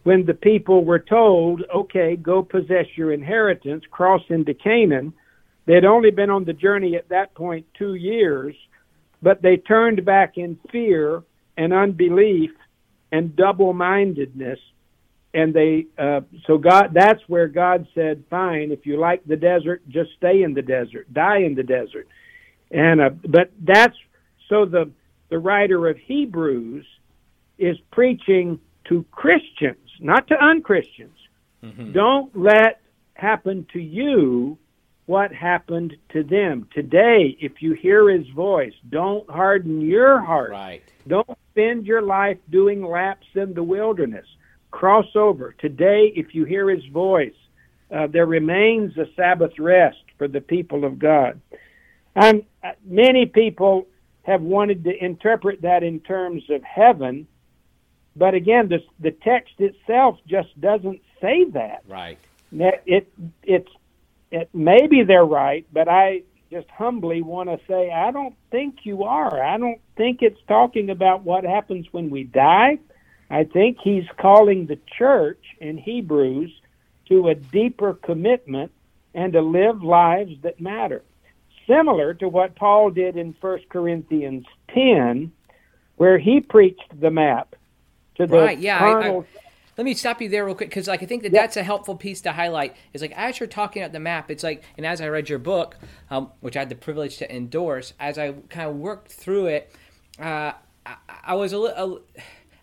When 0.04 0.26
the 0.26 0.34
people 0.34 0.84
were 0.84 1.00
told, 1.00 1.64
okay, 1.76 2.16
go 2.16 2.42
possess 2.42 2.86
your 2.96 3.12
inheritance, 3.12 3.84
cross 3.92 4.22
into 4.30 4.54
Canaan, 4.54 5.14
they 5.66 5.76
had 5.76 5.86
only 5.86 6.12
been 6.12 6.30
on 6.30 6.44
the 6.46 6.54
journey 6.54 6.96
at 6.96 7.10
that 7.10 7.34
point 7.36 7.66
two 7.78 7.96
years, 7.96 8.56
but 9.22 9.42
they 9.42 9.58
turned 9.58 10.04
back 10.06 10.38
in 10.38 10.58
fear 10.72 11.24
and 11.58 11.74
unbelief 11.74 12.52
and 13.12 13.36
double 13.36 13.74
mindedness. 13.74 14.60
And 15.34 15.54
they, 15.54 15.86
uh, 15.98 16.22
so 16.46 16.58
God, 16.58 16.92
that's 16.94 17.22
where 17.28 17.48
God 17.48 17.88
said, 17.96 18.24
fine, 18.30 18.72
if 18.72 18.86
you 18.86 19.00
like 19.00 19.24
the 19.26 19.38
desert, 19.38 19.82
just 19.88 20.10
stay 20.18 20.44
in 20.44 20.54
the 20.54 20.62
desert, 20.62 21.14
die 21.14 21.40
in 21.40 21.56
the 21.56 21.64
desert. 21.64 22.08
And, 22.72 23.00
uh, 23.00 23.12
but 23.28 23.52
that's, 23.62 23.96
so 24.50 24.66
the, 24.66 24.92
the 25.30 25.40
writer 25.40 25.88
of 25.88 25.98
Hebrews 25.98 26.86
is 27.58 27.78
preaching 27.92 28.60
to 28.90 29.06
Christians, 29.12 29.78
not 30.00 30.28
to 30.28 30.36
unchristians. 30.36 31.18
Mm-hmm. 31.64 31.92
Don't 31.94 32.36
let 32.38 32.82
happen 33.14 33.68
to 33.72 33.80
you 33.80 34.58
what 35.12 35.34
happened 35.34 35.98
to 36.14 36.24
them. 36.24 36.66
Today, 36.74 37.36
if 37.42 37.62
you 37.62 37.74
hear 37.74 38.10
his 38.10 38.26
voice, 38.30 38.72
don't 38.88 39.30
harden 39.30 39.82
your 39.82 40.22
heart. 40.22 40.52
Right. 40.52 40.82
Don't 41.06 41.38
spend 41.52 41.86
your 41.86 42.02
life 42.02 42.38
doing 42.50 42.82
laps 42.82 43.28
in 43.36 43.54
the 43.54 43.62
wilderness. 43.62 44.26
Cross 44.72 45.08
over. 45.16 45.54
Today, 45.60 46.14
if 46.16 46.34
you 46.34 46.46
hear 46.46 46.70
his 46.70 46.86
voice, 46.86 47.36
uh, 47.94 48.08
there 48.08 48.26
remains 48.26 48.98
a 48.98 49.06
Sabbath 49.18 49.52
rest 49.60 50.02
for 50.18 50.30
the 50.30 50.40
people 50.40 50.86
of 50.86 50.98
God. 50.98 51.42
And 52.16 52.46
uh, 52.64 52.70
many 52.86 53.26
people 53.26 53.88
have 54.24 54.42
wanted 54.42 54.86
to 54.86 55.04
interpret 55.04 55.64
that 55.64 55.84
in 55.84 56.00
terms 56.00 56.44
of 56.50 56.64
heaven, 56.64 57.28
but 58.16 58.34
again, 58.34 58.70
the, 58.70 58.80
the 59.02 59.12
text 59.12 59.56
itself 59.60 60.20
just 60.26 60.50
doesn't 60.62 61.02
say 61.20 61.44
that. 61.52 61.84
Right. 61.86 62.18
It, 62.54 62.82
it 62.86 63.14
it's 63.44 63.72
it, 64.32 64.50
maybe 64.54 65.04
they're 65.04 65.26
right, 65.26 65.66
but 65.72 65.88
I 65.88 66.24
just 66.52 66.70
humbly 66.70 67.22
want 67.22 67.50
to 67.50 67.60
say 67.68 67.92
I 67.92 68.12
don't 68.12 68.36
think 68.50 68.80
you 68.84 69.04
are. 69.04 69.42
I 69.42 69.58
don't 69.58 69.80
think 69.96 70.22
it's 70.22 70.40
talking 70.48 70.90
about 70.90 71.24
what 71.24 71.44
happens 71.44 71.88
when 71.92 72.10
we 72.10 72.24
die. 72.24 72.80
I 73.30 73.46
think 73.46 73.78
he's 73.82 74.06
calling 74.18 74.66
the 74.66 74.78
church 74.98 75.44
in 75.60 75.78
Hebrews 75.78 76.52
to 77.08 77.30
a 77.30 77.36
deeper 77.36 77.94
commitment 77.94 78.72
and 79.14 79.34
to 79.34 79.42
live 79.42 79.84
lives 79.84 80.34
that 80.42 80.60
matter. 80.60 81.04
Similar 81.68 82.14
to 82.16 82.28
what 82.28 82.56
Paul 82.56 82.90
did 82.90 83.16
in 83.16 83.34
1 83.40 83.60
Corinthians 83.70 84.46
10, 84.74 85.32
where 85.96 86.18
he 86.18 86.42
preached 86.42 87.00
the 87.00 87.12
map 87.12 87.56
to 88.16 88.28
the 88.28 88.38
Right, 88.38 88.58
yeah, 88.58 88.78
I- 88.78 88.88
I- 88.88 88.92
carnal 88.92 89.26
Let 89.82 89.86
me 89.86 89.96
stop 89.96 90.22
you 90.22 90.30
there 90.30 90.46
real 90.46 90.54
quick 90.54 90.70
because, 90.70 90.88
like, 90.88 91.02
I 91.02 91.08
think 91.08 91.24
that 91.24 91.32
Yeah. 91.34 91.42
that's 91.42 91.58
a 91.58 91.64
helpful 91.64 91.96
piece 91.96 92.22
to 92.22 92.34
highlight. 92.34 92.76
Is 92.94 93.02
like 93.02 93.14
as 93.18 93.40
you're 93.40 93.48
talking 93.48 93.82
about 93.82 93.94
the 93.94 94.00
map, 94.00 94.30
it's 94.30 94.44
like, 94.44 94.62
and 94.78 94.86
as 94.86 95.02
I 95.02 95.08
read 95.08 95.28
your 95.28 95.40
book, 95.40 95.76
um, 96.12 96.30
which 96.40 96.56
I 96.56 96.60
had 96.60 96.70
the 96.70 96.76
privilege 96.76 97.18
to 97.18 97.36
endorse, 97.36 97.94
as 98.00 98.20
I 98.20 98.34
kind 98.50 98.70
of 98.70 98.76
worked 98.76 99.12
through 99.12 99.48
it, 99.48 99.74
uh, 100.20 100.52
I, 100.86 100.96
I 101.24 101.34
was 101.34 101.52
a 101.52 101.58
little, 101.58 102.02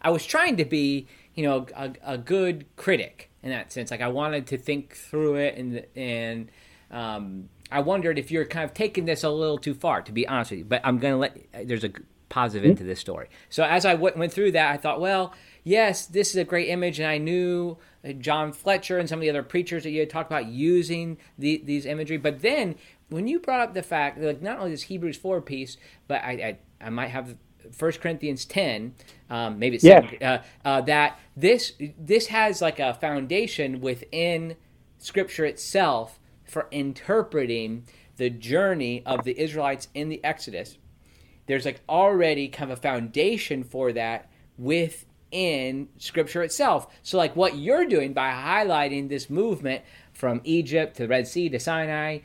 I 0.00 0.10
was 0.10 0.24
trying 0.24 0.58
to 0.58 0.64
be, 0.64 1.08
you 1.34 1.42
know, 1.42 1.66
a, 1.74 1.90
a 2.04 2.18
good 2.18 2.66
critic 2.76 3.30
in 3.42 3.50
that 3.50 3.72
sense. 3.72 3.90
Like 3.90 4.00
I 4.00 4.06
wanted 4.06 4.46
to 4.46 4.56
think 4.56 4.94
through 4.94 5.34
it, 5.38 5.56
and 5.58 5.84
and 5.96 6.48
um, 6.92 7.48
I 7.72 7.80
wondered 7.80 8.20
if 8.20 8.30
you're 8.30 8.44
kind 8.44 8.64
of 8.64 8.74
taking 8.74 9.06
this 9.06 9.24
a 9.24 9.30
little 9.30 9.58
too 9.58 9.74
far, 9.74 10.02
to 10.02 10.12
be 10.12 10.24
honest 10.28 10.52
with 10.52 10.58
you. 10.60 10.64
But 10.66 10.82
I'm 10.84 10.98
gonna 10.98 11.16
let 11.18 11.36
there's 11.64 11.82
a 11.82 11.90
positive 12.28 12.70
into 12.70 12.84
this 12.84 13.00
story. 13.00 13.28
So 13.50 13.64
as 13.64 13.84
I 13.84 13.94
w- 13.94 14.16
went 14.16 14.32
through 14.32 14.52
that, 14.52 14.70
I 14.70 14.76
thought, 14.76 15.00
well, 15.00 15.32
yes, 15.68 16.06
this 16.06 16.30
is 16.30 16.36
a 16.36 16.44
great 16.44 16.68
image, 16.68 16.98
and 16.98 17.08
I 17.08 17.18
knew 17.18 17.78
uh, 18.04 18.12
John 18.12 18.52
Fletcher 18.52 18.98
and 18.98 19.08
some 19.08 19.18
of 19.18 19.22
the 19.22 19.30
other 19.30 19.42
preachers 19.42 19.84
that 19.84 19.90
you 19.90 20.00
had 20.00 20.10
talked 20.10 20.30
about 20.30 20.46
using 20.46 21.18
the, 21.38 21.62
these 21.64 21.86
imagery. 21.86 22.16
But 22.16 22.42
then 22.42 22.76
when 23.10 23.28
you 23.28 23.40
brought 23.40 23.60
up 23.60 23.74
the 23.74 23.82
fact, 23.82 24.20
that 24.20 24.26
like 24.26 24.42
not 24.42 24.58
only 24.58 24.70
this 24.72 24.84
Hebrews 24.84 25.16
four 25.18 25.40
piece, 25.42 25.76
but 26.08 26.22
I 26.22 26.58
I, 26.80 26.86
I 26.86 26.90
might 26.90 27.08
have. 27.08 27.36
1 27.78 27.92
Corinthians 27.94 28.46
10, 28.46 28.94
um, 29.28 29.58
maybe 29.58 29.76
it's 29.76 29.84
Yes. 29.84 30.04
second, 30.04 30.22
uh, 30.22 30.42
uh, 30.64 30.80
that 30.82 31.18
this 31.36 31.74
this 31.98 32.28
has 32.28 32.62
like 32.62 32.78
a 32.80 32.94
foundation 32.94 33.82
within 33.82 34.56
Scripture 34.98 35.44
itself 35.44 36.18
for 36.46 36.68
interpreting 36.70 37.84
the 38.16 38.30
journey 38.30 39.02
of 39.04 39.24
the 39.24 39.38
Israelites 39.38 39.88
in 39.94 40.08
the 40.08 40.24
Exodus 40.24 40.78
there's 41.46 41.64
like 41.64 41.80
already 41.88 42.48
kind 42.48 42.70
of 42.70 42.78
a 42.78 42.82
foundation 42.82 43.64
for 43.64 43.92
that 43.92 44.30
within 45.32 45.88
scripture 45.98 46.42
itself. 46.42 46.86
So 47.02 47.18
like 47.18 47.36
what 47.36 47.56
you're 47.56 47.86
doing 47.86 48.12
by 48.12 48.30
highlighting 48.30 49.08
this 49.08 49.28
movement 49.30 49.82
from 50.12 50.40
Egypt 50.44 50.96
to 50.96 51.02
the 51.04 51.08
Red 51.08 51.28
Sea 51.28 51.48
to 51.50 51.58
Sinai 51.60 52.20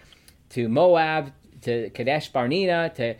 to 0.50 0.68
Moab 0.70 1.34
to 1.62 1.90
Kadesh 1.92 2.30
Barnea 2.30 2.92
to 2.96 3.16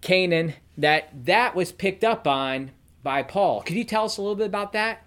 Canaan 0.00 0.54
that 0.78 1.10
that 1.26 1.54
was 1.54 1.72
picked 1.72 2.04
up 2.04 2.26
on 2.26 2.70
by 3.02 3.22
Paul. 3.22 3.62
Could 3.62 3.76
you 3.76 3.84
tell 3.84 4.04
us 4.04 4.16
a 4.16 4.22
little 4.22 4.36
bit 4.36 4.46
about 4.46 4.72
that? 4.72 5.04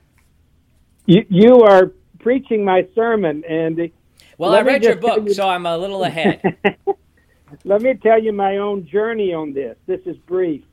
You, 1.06 1.26
you 1.30 1.62
are 1.64 1.92
preaching 2.20 2.64
my 2.64 2.88
sermon, 2.96 3.44
Andy. 3.46 3.94
Well, 4.38 4.52
I 4.52 4.62
read 4.62 4.84
your 4.84 4.96
book, 4.96 5.28
you- 5.28 5.34
so 5.34 5.48
I'm 5.48 5.66
a 5.66 5.78
little 5.78 6.04
ahead. 6.04 6.42
Let 7.66 7.82
me 7.82 7.94
tell 8.02 8.22
you 8.22 8.34
my 8.34 8.58
own 8.58 8.88
journey 8.88 9.34
on 9.34 9.54
this. 9.54 9.78
This 9.86 10.02
is 10.06 10.18
brief, 10.18 10.64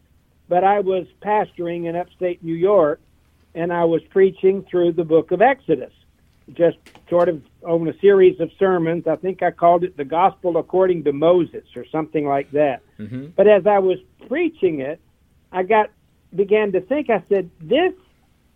but 0.48 0.64
I 0.64 0.80
was 0.80 1.06
pastoring 1.22 1.88
in 1.88 1.94
upstate 1.96 2.42
New 2.42 2.54
York, 2.54 3.00
and 3.54 3.72
I 3.72 3.84
was 3.84 4.02
preaching 4.10 4.64
through 4.70 4.92
the 4.92 5.04
book 5.04 5.30
of 5.30 5.42
Exodus, 5.42 5.92
just 6.52 6.78
sort 7.08 7.28
of 7.28 7.42
on 7.62 7.88
a 7.88 7.98
series 7.98 8.40
of 8.40 8.50
sermons. 8.58 9.06
I 9.06 9.16
think 9.16 9.42
I 9.42 9.50
called 9.50 9.84
it 9.84 9.96
the 9.96 10.04
Gospel 10.04 10.56
According 10.56 11.04
to 11.04 11.12
Moses 11.12 11.64
or 11.76 11.84
something 11.90 12.26
like 12.26 12.50
that. 12.52 12.82
hmm 12.96 13.26
But 13.36 13.48
as 13.48 13.66
I 13.66 13.78
was 13.78 13.98
preaching 14.28 14.80
it, 14.80 15.00
I 15.52 15.62
got 15.62 15.90
began 16.34 16.72
to 16.72 16.80
think. 16.80 17.10
I 17.10 17.22
said, 17.28 17.50
"This, 17.60 17.92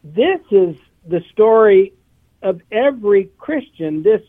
this 0.02 0.40
is 0.50 0.76
the 1.06 1.20
story 1.32 1.92
of 2.42 2.60
every 2.70 3.30
Christian. 3.38 4.02
This 4.02 4.22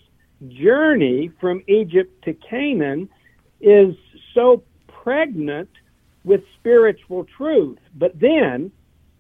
journey 0.48 1.32
from 1.40 1.64
Egypt 1.68 2.24
to 2.26 2.34
Canaan 2.34 3.10
is 3.62 3.96
so 4.34 4.64
pregnant 4.88 5.70
with 6.24 6.42
spiritual 6.60 7.26
truth. 7.38 7.78
But 7.94 8.20
then, 8.20 8.72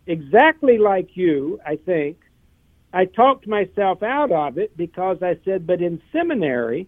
exactly 0.07 0.77
like 0.77 1.15
you, 1.15 1.59
I 1.65 1.77
think, 1.77 2.17
I 2.93 3.05
talked 3.05 3.47
myself 3.47 4.03
out 4.03 4.31
of 4.31 4.57
it 4.57 4.75
because 4.77 5.17
I 5.21 5.37
said, 5.43 5.67
but 5.67 5.81
in 5.81 6.01
seminary, 6.13 6.87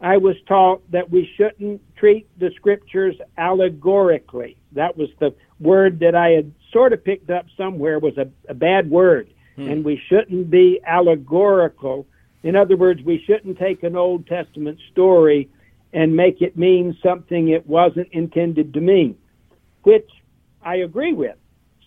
I 0.00 0.18
was 0.18 0.36
taught 0.46 0.82
that 0.90 1.10
we 1.10 1.28
shouldn't 1.36 1.80
treat 1.96 2.28
the 2.38 2.50
scriptures 2.56 3.16
allegorically. 3.38 4.58
That 4.72 4.96
was 4.98 5.08
the 5.18 5.34
word 5.58 6.00
that 6.00 6.14
I 6.14 6.30
had 6.30 6.52
sort 6.72 6.92
of 6.92 7.02
picked 7.02 7.30
up 7.30 7.46
somewhere 7.56 7.98
was 7.98 8.18
a, 8.18 8.28
a 8.48 8.54
bad 8.54 8.90
word. 8.90 9.30
Hmm. 9.56 9.68
And 9.68 9.84
we 9.84 10.00
shouldn't 10.08 10.50
be 10.50 10.80
allegorical. 10.86 12.06
In 12.42 12.54
other 12.54 12.76
words, 12.76 13.02
we 13.02 13.24
shouldn't 13.26 13.58
take 13.58 13.82
an 13.82 13.96
Old 13.96 14.26
Testament 14.26 14.78
story 14.92 15.48
and 15.94 16.14
make 16.14 16.42
it 16.42 16.58
mean 16.58 16.98
something 17.02 17.48
it 17.48 17.66
wasn't 17.66 18.08
intended 18.12 18.74
to 18.74 18.80
mean, 18.80 19.16
which 19.84 20.10
I 20.62 20.76
agree 20.76 21.14
with. 21.14 21.36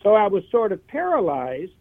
So 0.03 0.15
I 0.15 0.27
was 0.27 0.43
sort 0.51 0.71
of 0.71 0.85
paralyzed, 0.87 1.73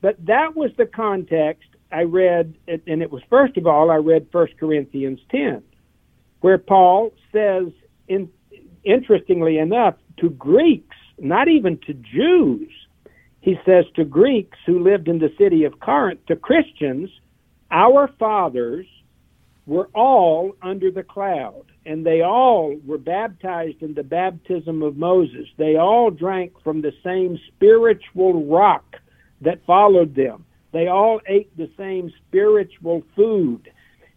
but 0.00 0.16
that 0.26 0.54
was 0.54 0.70
the 0.76 0.86
context 0.86 1.68
I 1.90 2.02
read, 2.02 2.54
and 2.66 3.02
it 3.02 3.10
was 3.10 3.22
first 3.30 3.56
of 3.56 3.66
all, 3.66 3.90
I 3.90 3.96
read 3.96 4.26
1 4.32 4.48
Corinthians 4.58 5.20
10, 5.30 5.62
where 6.40 6.58
Paul 6.58 7.12
says, 7.32 7.68
in, 8.08 8.28
interestingly 8.84 9.58
enough, 9.58 9.94
to 10.18 10.30
Greeks, 10.30 10.96
not 11.18 11.48
even 11.48 11.78
to 11.86 11.94
Jews. 11.94 12.70
He 13.40 13.56
says 13.64 13.84
to 13.96 14.04
Greeks 14.04 14.58
who 14.66 14.82
lived 14.82 15.06
in 15.08 15.18
the 15.18 15.32
city 15.38 15.64
of 15.64 15.80
Corinth, 15.80 16.20
to 16.26 16.36
Christians, 16.36 17.10
our 17.70 18.08
fathers 18.18 18.86
were 19.66 19.88
all 19.94 20.54
under 20.62 20.90
the 20.90 21.02
cloud, 21.02 21.64
and 21.86 22.04
they 22.04 22.20
all 22.22 22.76
were 22.84 22.98
baptized 22.98 23.82
in 23.82 23.94
the 23.94 24.02
baptism 24.02 24.82
of 24.82 24.96
Moses. 24.96 25.46
They 25.56 25.76
all 25.76 26.10
drank 26.10 26.52
from 26.62 26.82
the 26.82 26.92
same 27.02 27.38
spiritual 27.48 28.44
rock 28.46 28.96
that 29.40 29.64
followed 29.66 30.14
them. 30.14 30.44
They 30.72 30.88
all 30.88 31.20
ate 31.26 31.56
the 31.56 31.70
same 31.78 32.12
spiritual 32.26 33.04
food. 33.14 33.70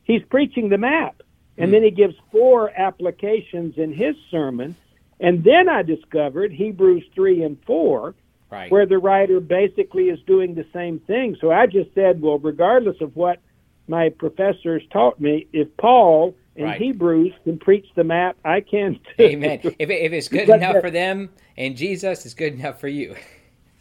He's 0.04 0.24
preaching 0.30 0.70
the 0.70 0.78
map. 0.78 1.22
And 1.58 1.68
hmm. 1.68 1.74
then 1.74 1.84
he 1.84 1.92
gives 1.92 2.16
four 2.32 2.72
applications 2.72 3.78
in 3.78 3.94
his 3.94 4.16
sermon. 4.30 4.76
And 5.20 5.44
then 5.44 5.70
I 5.70 5.84
discovered 5.84 6.52
Hebrews 6.52 7.04
3 7.16 7.44
and 7.44 7.58
4, 7.66 8.16
Right. 8.50 8.72
where 8.72 8.86
the 8.86 8.98
writer 8.98 9.42
basically 9.42 10.06
is 10.06 10.20
doing 10.26 10.56
the 10.56 10.66
same 10.72 11.00
thing. 11.02 11.36
So 11.42 11.52
I 11.52 11.68
just 11.68 11.94
said, 11.94 12.22
well, 12.22 12.40
regardless 12.40 12.96
of 13.02 13.14
what 13.18 13.40
my 13.88 14.10
professors 14.10 14.84
taught 14.92 15.20
me, 15.20 15.48
if 15.54 15.68
Paul 15.78 16.36
in 16.56 16.66
Right. 16.66 16.82
Hebrews 16.82 17.34
can 17.44 17.60
preach 17.60 17.86
the 17.96 18.04
map, 18.04 18.38
I 18.44 18.62
can 18.62 19.00
too. 19.18 19.24
Amen. 19.24 19.60
If, 19.64 19.90
if 19.90 20.12
it's 20.14 20.28
good 20.28 20.50
enough 20.50 20.74
that- 20.74 20.82
for 20.82 20.92
them 20.92 21.30
and 21.58 21.78
Jesus, 21.78 22.26
it's 22.26 22.34
good 22.34 22.54
enough 22.54 22.80
for 22.80 22.88
you. 22.88 23.16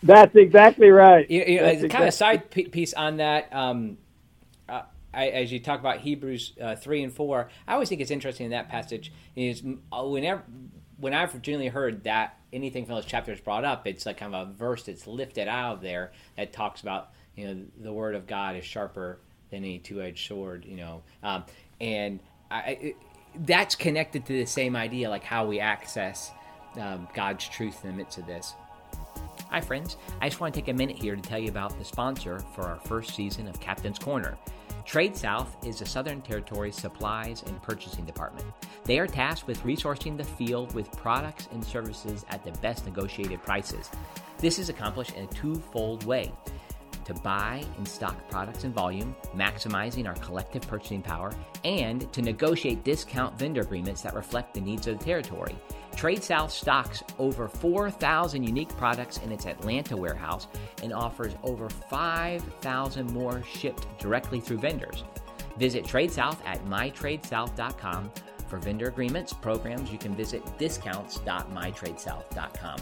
That's 0.03 0.35
exactly 0.37 0.91
right. 0.91 1.29
You, 1.31 1.45
you 1.47 1.61
know, 1.61 1.67
a 1.69 1.89
kind 1.89 2.05
of 2.05 2.15
side 2.15 2.51
piece 2.51 2.95
on 2.95 3.17
that, 3.19 3.53
um, 3.53 3.99
uh, 4.69 4.83
I, 5.13 5.29
as 5.29 5.51
you 5.53 5.61
talk 5.61 5.81
about 5.81 5.99
Hebrews 6.01 6.53
uh, 6.61 6.77
three 6.77 7.03
and 7.03 7.13
four, 7.13 7.49
I 7.67 7.75
always 7.75 7.89
think 7.89 8.01
it's 8.01 8.11
interesting 8.11 8.47
in 8.47 8.51
that 8.53 8.69
passage 8.69 9.13
is 9.35 9.63
uh, 9.93 10.05
whenever 10.05 10.45
when 10.99 11.15
I've 11.15 11.41
generally 11.43 11.69
heard 11.69 12.05
that 12.05 12.39
anything 12.53 12.87
from 12.87 12.95
those 12.97 13.07
chapters 13.07 13.41
brought 13.41 13.65
up, 13.65 13.87
it's 13.87 14.07
like 14.07 14.19
kind 14.19 14.35
of 14.35 14.49
a 14.49 14.53
verse 14.53 14.85
that's 14.85 15.07
lifted 15.07 15.49
out 15.49 15.75
of 15.77 15.81
there 15.83 16.13
that 16.37 16.53
talks 16.53 16.83
about 16.83 17.11
you 17.37 17.47
know 17.47 17.65
the 17.81 17.93
word 17.93 18.15
of 18.15 18.27
God 18.27 18.57
is 18.57 18.65
sharper 18.65 19.21
any 19.53 19.79
two 19.79 20.01
edged 20.01 20.27
sword, 20.27 20.65
you 20.65 20.77
know, 20.77 21.03
um, 21.23 21.45
and 21.81 22.21
I, 22.51 22.61
it, 22.81 22.97
that's 23.45 23.75
connected 23.75 24.27
to 24.27 24.33
the 24.33 24.47
same 24.47 24.77
idea, 24.77 25.11
like 25.11 25.25
how 25.25 25.47
we 25.47 25.61
access 25.61 26.31
um, 26.81 27.09
God's 27.15 27.49
truth 27.49 27.85
in 27.85 27.91
the 27.91 27.97
midst 27.97 28.19
of 28.19 28.27
this. 28.27 28.55
Hi, 29.51 29.61
friends. 29.61 29.97
I 30.21 30.29
just 30.29 30.41
want 30.41 30.55
to 30.55 30.61
take 30.61 30.69
a 30.69 30.77
minute 30.77 30.97
here 30.97 31.15
to 31.15 31.23
tell 31.23 31.39
you 31.39 31.49
about 31.49 31.79
the 31.79 31.85
sponsor 31.85 32.41
for 32.55 32.63
our 32.63 32.81
first 32.81 33.15
season 33.15 33.47
of 33.47 33.61
Captain's 33.61 33.99
Corner. 33.99 34.37
Trade 34.85 35.17
South 35.17 35.57
is 35.67 35.79
the 35.79 35.87
Southern 35.87 36.21
Territory 36.21 36.71
supplies 36.71 37.43
and 37.47 37.61
purchasing 37.63 38.05
department. 38.05 38.47
They 38.85 38.99
are 38.99 39.07
tasked 39.07 39.47
with 39.47 39.63
resourcing 39.63 40.17
the 40.17 40.25
field 40.25 40.75
with 40.75 40.93
products 40.93 41.49
and 41.53 41.65
services 41.65 42.25
at 42.29 42.45
the 42.45 42.53
best 42.61 42.87
negotiated 42.87 43.43
prices. 43.43 43.91
This 44.39 44.59
is 44.59 44.69
accomplished 44.69 45.17
in 45.17 45.25
a 45.25 45.29
twofold 45.29 46.05
way 46.05 46.33
to 47.07 47.15
buy 47.15 47.65
and 47.79 47.89
stock 47.89 48.29
products 48.29 48.65
in 48.65 48.73
volume, 48.73 49.17
maximizing 49.35 50.07
our 50.07 50.15
collective 50.17 50.67
purchasing 50.69 51.03
power, 51.03 51.33
and 51.65 52.13
to 52.13 52.23
negotiate 52.23 52.85
discount 52.85 53.37
vendor 53.39 53.63
agreements 53.63 54.03
that 54.03 54.15
reflect 54.15 54.55
the 54.55 54.61
needs 54.61 54.87
of 54.87 54.99
the 54.99 55.05
territory. 55.05 55.57
Trade 55.97 56.23
South 56.23 56.53
stocks 56.53 57.03
over 57.19 57.49
4,000 57.49 58.43
unique 58.43 58.69
products 58.77 59.17
in 59.19 59.33
its 59.33 59.47
Atlanta 59.47 59.97
warehouse 59.97 60.47
and 60.83 60.93
offers 60.93 61.35
over 61.43 61.71
5,000 61.71 63.13
more 63.13 63.43
shipped 63.43 63.87
directly 63.99 64.41
through 64.41 64.59
vendors. 64.59 65.05
Visit 65.59 65.87
Trade 65.87 66.13
South 66.13 66.41
at 66.45 66.63
mytradesouth.com 66.67 68.11
for 68.49 68.59
vendor 68.59 68.89
agreements, 68.89 69.33
programs. 69.33 69.91
You 69.91 69.97
can 69.99 70.15
visit 70.15 70.43
discounts.mytradesouth.com. 70.59 72.79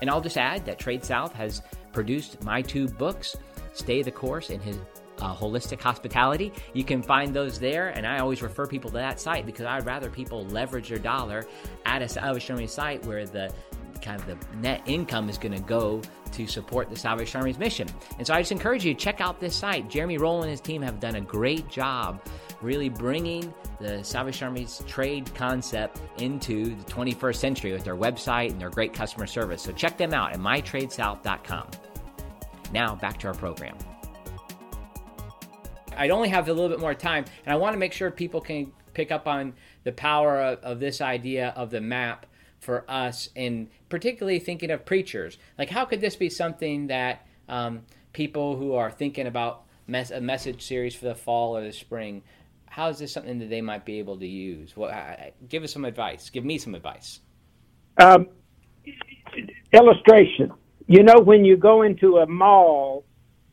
And 0.00 0.10
I'll 0.10 0.20
just 0.20 0.38
add 0.38 0.64
that 0.66 0.78
Trade 0.78 1.04
South 1.04 1.32
has 1.34 1.62
produced 1.92 2.40
my 2.42 2.62
two 2.62 2.88
books, 2.88 3.36
Stay 3.72 4.02
the 4.02 4.10
Course 4.10 4.50
and 4.50 4.62
his 4.62 4.78
uh, 5.18 5.34
Holistic 5.34 5.80
Hospitality. 5.80 6.52
You 6.72 6.84
can 6.84 7.02
find 7.02 7.34
those 7.34 7.58
there, 7.58 7.88
and 7.88 8.06
I 8.06 8.18
always 8.18 8.42
refer 8.42 8.66
people 8.66 8.90
to 8.90 8.96
that 8.96 9.20
site 9.20 9.46
because 9.46 9.66
I'd 9.66 9.86
rather 9.86 10.10
people 10.10 10.44
leverage 10.46 10.88
their 10.88 10.98
dollar 10.98 11.46
at 11.84 12.02
a 12.02 12.08
Salvation 12.08 12.54
Army 12.54 12.66
site 12.66 13.04
where 13.04 13.26
the 13.26 13.52
kind 14.00 14.18
of 14.20 14.26
the 14.26 14.56
net 14.56 14.82
income 14.86 15.28
is 15.28 15.36
going 15.36 15.54
to 15.54 15.62
go 15.62 16.00
to 16.32 16.46
support 16.46 16.88
the 16.88 16.96
Salvation 16.96 17.40
Army's 17.40 17.58
mission. 17.58 17.88
And 18.18 18.26
so 18.26 18.34
I 18.34 18.40
just 18.40 18.52
encourage 18.52 18.84
you 18.84 18.94
to 18.94 18.98
check 18.98 19.20
out 19.20 19.40
this 19.40 19.54
site. 19.54 19.90
Jeremy 19.90 20.16
Roll 20.16 20.42
and 20.42 20.50
his 20.50 20.60
team 20.60 20.80
have 20.82 21.00
done 21.00 21.16
a 21.16 21.20
great 21.20 21.68
job 21.68 22.22
really 22.62 22.88
bringing 22.88 23.52
the 23.78 24.02
Salvation 24.04 24.48
Army's 24.48 24.82
trade 24.86 25.32
concept 25.34 26.00
into 26.18 26.76
the 26.76 26.84
21st 26.84 27.36
century 27.36 27.72
with 27.72 27.84
their 27.84 27.96
website 27.96 28.50
and 28.50 28.60
their 28.60 28.70
great 28.70 28.92
customer 28.92 29.26
service. 29.26 29.62
So 29.62 29.72
check 29.72 29.96
them 29.96 30.12
out 30.12 30.32
at 30.32 30.38
mytradesouth.com. 30.38 31.89
Now 32.72 32.94
back 32.94 33.18
to 33.20 33.28
our 33.28 33.34
program. 33.34 33.76
I'd 35.96 36.10
only 36.10 36.28
have 36.28 36.48
a 36.48 36.52
little 36.52 36.70
bit 36.70 36.80
more 36.80 36.94
time, 36.94 37.24
and 37.44 37.52
I 37.52 37.56
want 37.56 37.74
to 37.74 37.78
make 37.78 37.92
sure 37.92 38.10
people 38.10 38.40
can 38.40 38.72
pick 38.94 39.12
up 39.12 39.26
on 39.26 39.52
the 39.84 39.92
power 39.92 40.40
of, 40.40 40.58
of 40.60 40.80
this 40.80 41.00
idea 41.00 41.52
of 41.56 41.70
the 41.70 41.80
map 41.80 42.26
for 42.58 42.84
us, 42.88 43.28
and 43.36 43.68
particularly 43.88 44.38
thinking 44.38 44.70
of 44.70 44.84
preachers. 44.84 45.38
Like, 45.58 45.70
how 45.70 45.84
could 45.84 46.00
this 46.00 46.16
be 46.16 46.30
something 46.30 46.86
that 46.88 47.26
um, 47.48 47.82
people 48.12 48.56
who 48.56 48.74
are 48.74 48.90
thinking 48.90 49.26
about 49.26 49.64
mes- 49.86 50.10
a 50.10 50.20
message 50.20 50.62
series 50.62 50.94
for 50.94 51.06
the 51.06 51.14
fall 51.14 51.56
or 51.56 51.62
the 51.62 51.72
spring, 51.72 52.22
how 52.66 52.88
is 52.88 52.98
this 52.98 53.12
something 53.12 53.38
that 53.38 53.50
they 53.50 53.60
might 53.60 53.84
be 53.84 53.98
able 53.98 54.18
to 54.18 54.26
use? 54.26 54.76
Well, 54.76 54.90
I, 54.90 54.94
I- 54.94 55.32
give 55.48 55.64
us 55.64 55.72
some 55.72 55.84
advice. 55.84 56.30
Give 56.30 56.44
me 56.44 56.58
some 56.58 56.74
advice. 56.74 57.20
Um, 57.98 58.28
illustration. 59.72 60.52
You 60.90 61.04
know, 61.04 61.20
when 61.20 61.44
you 61.44 61.56
go 61.56 61.82
into 61.82 62.16
a 62.16 62.26
mall 62.26 63.04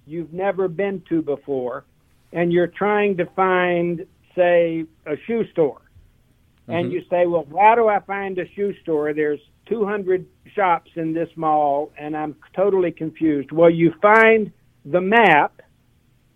you've 0.08 0.34
never 0.34 0.68
been 0.68 1.04
to 1.08 1.22
before, 1.22 1.86
and 2.34 2.52
you're 2.52 2.66
trying 2.66 3.16
to 3.18 3.28
find, 3.36 4.08
say, 4.34 4.86
a 5.06 5.16
shoe 5.28 5.46
store, 5.52 5.82
and 6.68 6.88
Mhm. 6.88 6.94
you 6.94 7.02
say, 7.12 7.28
"Well, 7.28 7.46
how 7.56 7.76
do 7.76 7.88
I 7.88 8.00
find 8.00 8.40
a 8.40 8.48
shoe 8.48 8.74
store? 8.82 9.14
There's 9.14 9.40
200 9.68 10.26
shops 10.48 10.90
in 10.96 11.14
this 11.14 11.30
mall, 11.38 11.92
and 11.96 12.18
I'm 12.18 12.36
totally 12.56 12.92
confused." 12.92 13.52
Well, 13.52 13.70
you 13.70 13.92
find 14.02 14.52
the 14.84 15.02
map 15.02 15.62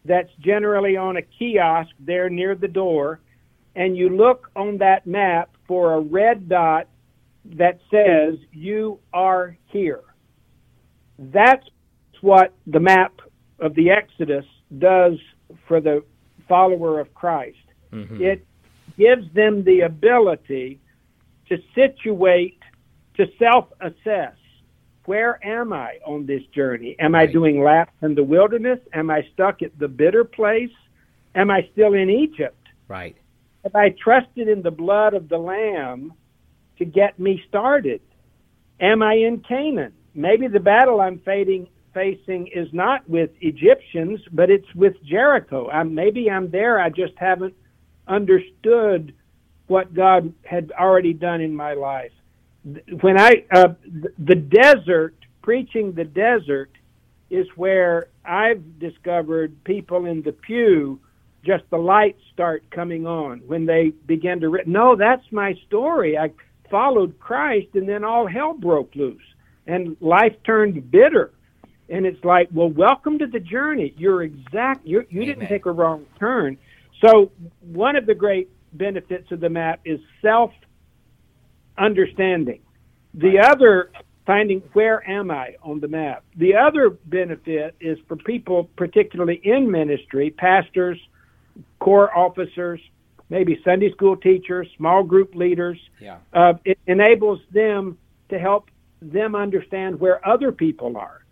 that's 0.06 0.34
generally 0.36 0.98
on 0.98 1.18
a 1.18 1.24
kiosk 1.24 1.96
there 2.00 2.30
near 2.30 2.54
the 2.54 2.68
door, 2.68 3.22
and 3.76 3.98
you 3.98 4.10
look 4.10 4.52
on 4.56 4.78
that 4.78 5.08
map 5.08 5.50
for 5.66 5.94
a 5.94 6.00
red 6.00 6.48
dot 6.48 6.88
that 7.44 7.80
says 7.90 8.38
you 8.54 9.00
are 9.14 9.58
here. 9.66 10.02
That's 11.22 11.66
what 12.22 12.54
the 12.68 12.80
map 12.80 13.14
of 13.60 13.76
the 13.76 13.92
Exodus 13.92 14.46
does 14.80 15.20
for 15.68 15.80
the 15.80 16.04
follower 16.48 17.00
of 17.00 17.14
Christ. 17.14 17.58
Mhm. 17.92 18.20
It 18.20 18.46
gives 18.98 19.32
them 19.34 19.64
the 19.64 19.82
ability 19.82 20.80
to 21.48 21.62
situate, 21.76 22.58
to 23.16 23.28
self 23.38 23.72
assess. 23.82 24.34
Where 25.06 25.40
am 25.46 25.74
I 25.74 26.00
on 26.06 26.26
this 26.26 26.46
journey? 26.48 26.96
Am 27.00 27.16
I 27.16 27.20
Right. 27.26 27.34
doing 27.34 27.62
laps 27.64 27.94
in 28.02 28.16
the 28.16 28.24
wilderness? 28.24 28.80
Am 28.94 29.10
I 29.10 29.24
stuck 29.34 29.62
at 29.62 29.78
the 29.78 29.88
bitter 29.88 30.24
place? 30.24 30.72
Am 31.36 31.50
I 31.52 31.64
still 31.72 31.94
in 31.94 32.10
Egypt? 32.10 32.68
Right. 32.88 33.16
Have 33.64 33.76
I 33.76 33.90
trusted 33.90 34.48
in 34.48 34.62
the 34.62 34.72
blood 34.72 35.14
of 35.14 35.30
the 35.30 35.38
Lamb 35.38 36.14
to 36.78 36.86
get 36.86 37.20
me 37.20 37.44
started? 37.48 38.02
Am 38.80 39.02
I 39.04 39.14
in 39.16 39.40
Canaan? 39.42 39.94
Maybe 40.14 40.48
the 40.48 40.60
battle 40.60 41.02
I'm 41.02 41.20
facing, 41.20 41.68
facing 41.94 42.48
is 42.48 42.68
not 42.74 43.08
with 43.10 43.32
Egyptians, 43.42 44.20
but 44.32 44.50
it's 44.50 44.74
with 44.76 45.02
Jericho. 45.04 45.70
I'm, 45.70 45.94
maybe 45.96 46.30
I'm 46.30 46.50
there. 46.52 46.80
I 46.80 46.90
just 46.90 47.14
haven't 47.18 47.56
understood 48.08 49.14
what 49.68 49.94
God 49.94 50.34
had 50.44 50.72
already 50.78 51.14
done 51.14 51.42
in 51.42 51.56
my 51.56 51.74
life. 51.74 52.12
When 53.02 53.20
I 53.20 53.46
uh, 53.52 53.70
the 54.20 54.36
desert, 54.36 55.16
preaching 55.42 55.94
the 55.94 56.04
desert, 56.04 56.70
is 57.32 57.48
where 57.56 58.10
I've 58.26 58.78
discovered 58.80 59.64
people 59.64 60.06
in 60.06 60.22
the 60.22 60.34
pew 60.34 61.00
just 61.44 61.64
the 61.70 61.78
lights 61.78 62.22
start 62.34 62.64
coming 62.72 63.08
on 63.08 63.40
when 63.48 63.66
they 63.66 63.92
begin 64.06 64.40
to 64.42 64.50
re- 64.50 64.64
no 64.66 64.96
that's 64.96 65.26
my 65.32 65.54
story 65.68 66.18
i 66.18 66.30
followed 66.70 67.18
christ 67.20 67.68
and 67.74 67.88
then 67.88 68.04
all 68.04 68.28
hell 68.28 68.54
broke 68.54 68.94
loose 68.96 69.22
and 69.68 69.98
life 70.00 70.36
turned 70.46 70.92
bitter 70.92 71.32
and 71.90 72.06
it's 72.06 72.24
like 72.24 72.50
well 72.54 72.70
welcome 72.70 73.20
to 73.20 73.28
the 73.28 73.40
journey 73.40 73.94
you're 73.98 74.24
exact 74.24 74.86
you're, 74.86 75.06
you 75.10 75.26
didn't 75.26 75.48
take 75.48 75.66
a 75.66 75.72
wrong 75.72 76.06
turn 76.20 76.58
so 77.04 77.32
one 77.62 77.96
of 77.96 78.06
the 78.06 78.16
great 78.16 78.50
benefits 78.74 79.32
of 79.32 79.40
the 79.40 79.50
map 79.50 79.80
is 79.86 80.00
self 80.22 80.52
understanding 81.78 82.60
the 83.14 83.40
other 83.40 83.92
finding 84.26 84.60
where 84.74 85.08
am 85.10 85.32
I 85.32 85.56
on 85.64 85.80
the 85.80 85.88
map. 85.88 86.24
The 86.38 86.56
other 86.56 86.92
benefit 86.92 87.76
is 87.80 87.98
for 88.08 88.16
people, 88.16 88.70
particularly 88.76 89.42
in 89.44 89.70
ministry, 89.70 90.30
pastors, 90.30 90.98
corps 91.80 92.16
officers, 92.16 92.80
maybe 93.30 93.60
Sunday 93.66 93.92
school 93.92 94.16
teachers, 94.16 94.68
small 94.78 95.04
group 95.04 95.36
leaders. 95.36 95.78
Yeah. 96.00 96.18
Uh, 96.34 96.54
it 96.66 96.78
enables 96.88 97.40
them 97.52 97.98
to 98.30 98.40
help 98.40 98.70
them 99.02 99.36
understand 99.36 100.00
where 100.00 100.26
other 100.28 100.52
people 100.52 100.98
are. 100.98 101.26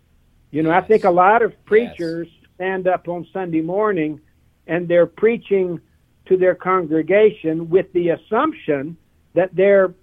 You 0.50 0.62
know, 0.62 0.70
yes. 0.70 0.84
I 0.84 0.86
think 0.86 1.04
a 1.04 1.10
lot 1.10 1.42
of 1.42 1.52
preachers 1.64 2.28
yes. 2.30 2.50
stand 2.56 2.88
up 2.88 3.08
on 3.08 3.26
Sunday 3.32 3.60
morning 3.60 4.20
and 4.66 4.88
they're 4.88 5.06
preaching 5.06 5.80
to 6.26 6.36
their 6.36 6.54
congregation 6.54 7.70
with 7.70 7.92
the 7.92 8.10
assumption 8.10 8.96
that 9.34 9.54
they're, 9.54 9.94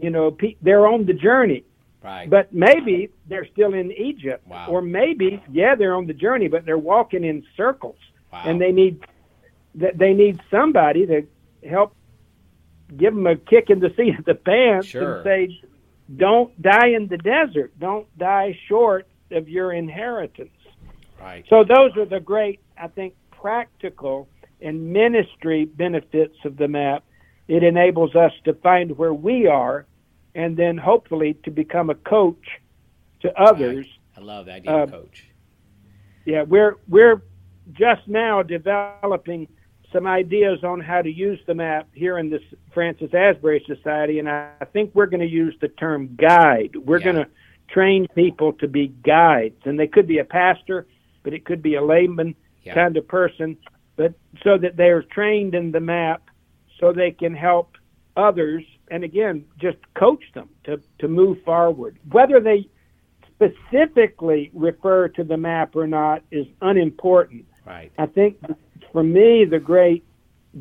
you 0.00 0.10
know, 0.10 0.36
they're 0.62 0.86
on 0.86 1.04
the 1.06 1.12
journey. 1.12 1.64
Right. 2.02 2.28
But 2.28 2.52
maybe 2.52 3.10
they're 3.28 3.46
still 3.46 3.72
in 3.72 3.90
Egypt, 3.92 4.46
wow. 4.46 4.68
or 4.68 4.82
maybe 4.82 5.42
yeah, 5.50 5.74
they're 5.74 5.94
on 5.94 6.06
the 6.06 6.12
journey, 6.12 6.48
but 6.48 6.66
they're 6.66 6.76
walking 6.76 7.24
in 7.24 7.44
circles, 7.56 7.96
wow. 8.30 8.42
and 8.44 8.60
they 8.60 8.72
need 8.72 9.02
that 9.76 9.96
they 9.96 10.12
need 10.12 10.38
somebody 10.50 11.06
to 11.06 11.26
help 11.66 11.96
give 12.94 13.14
them 13.14 13.26
a 13.26 13.36
kick 13.36 13.70
in 13.70 13.80
the 13.80 13.88
seat 13.96 14.18
of 14.18 14.26
the 14.26 14.34
pants 14.34 14.88
sure. 14.88 15.16
and 15.16 15.24
say, 15.24 15.60
"Don't 16.16 16.60
die 16.60 16.88
in 16.88 17.08
the 17.08 17.18
desert. 17.18 17.72
Don't 17.78 18.06
die 18.18 18.58
short 18.68 19.06
of 19.30 19.48
your 19.48 19.72
inheritance." 19.72 20.50
Right. 21.20 21.44
So 21.48 21.64
those 21.64 21.96
are 21.96 22.04
the 22.04 22.20
great, 22.20 22.60
I 22.76 22.88
think, 22.88 23.14
practical 23.30 24.28
and 24.60 24.92
ministry 24.92 25.64
benefits 25.64 26.36
of 26.44 26.56
the 26.56 26.68
map. 26.68 27.04
It 27.48 27.62
enables 27.62 28.14
us 28.14 28.32
to 28.44 28.54
find 28.54 28.96
where 28.96 29.14
we 29.14 29.46
are 29.46 29.86
and 30.34 30.56
then 30.56 30.76
hopefully 30.76 31.34
to 31.44 31.50
become 31.50 31.90
a 31.90 31.94
coach 31.94 32.60
to 33.20 33.32
others. 33.40 33.86
I 34.16 34.20
love 34.20 34.46
that 34.46 34.56
idea, 34.56 34.72
uh, 34.72 34.86
coach. 34.86 35.26
Yeah, 36.24 36.42
we're 36.42 36.76
we're 36.88 37.22
just 37.72 38.06
now 38.08 38.42
developing 38.42 39.48
some 39.94 40.06
ideas 40.06 40.64
on 40.64 40.80
how 40.80 41.00
to 41.00 41.10
use 41.10 41.38
the 41.46 41.54
map 41.54 41.88
here 41.92 42.18
in 42.18 42.28
the 42.28 42.40
Francis 42.74 43.14
Asbury 43.14 43.64
Society, 43.66 44.18
and 44.18 44.28
I 44.28 44.66
think 44.72 44.90
we're 44.94 45.06
going 45.06 45.20
to 45.20 45.26
use 45.26 45.54
the 45.60 45.68
term 45.68 46.16
guide. 46.20 46.76
We're 46.76 46.98
yeah. 46.98 47.04
going 47.04 47.16
to 47.16 47.28
train 47.68 48.06
people 48.14 48.52
to 48.54 48.68
be 48.68 48.88
guides, 48.88 49.60
and 49.64 49.78
they 49.78 49.86
could 49.86 50.06
be 50.06 50.18
a 50.18 50.24
pastor, 50.24 50.86
but 51.22 51.32
it 51.32 51.44
could 51.44 51.62
be 51.62 51.76
a 51.76 51.84
layman 51.84 52.34
yeah. 52.62 52.74
kind 52.74 52.96
of 52.96 53.06
person, 53.06 53.56
but 53.96 54.14
so 54.42 54.58
that 54.58 54.76
they're 54.76 55.02
trained 55.02 55.54
in 55.54 55.70
the 55.70 55.80
map, 55.80 56.22
so 56.80 56.92
they 56.92 57.12
can 57.12 57.34
help 57.34 57.76
others 58.16 58.64
and 58.88 59.04
again, 59.04 59.44
just 59.58 59.78
coach 59.94 60.22
them 60.34 60.48
to, 60.64 60.80
to 60.98 61.08
move 61.08 61.42
forward. 61.44 61.98
Whether 62.10 62.40
they 62.40 62.68
specifically 63.34 64.50
refer 64.54 65.08
to 65.08 65.24
the 65.24 65.36
map 65.36 65.74
or 65.74 65.86
not 65.86 66.22
is 66.30 66.46
unimportant. 66.60 67.46
Right. 67.66 67.90
I 67.98 68.06
think 68.06 68.40
for 68.92 69.02
me, 69.02 69.44
the 69.44 69.58
great 69.58 70.04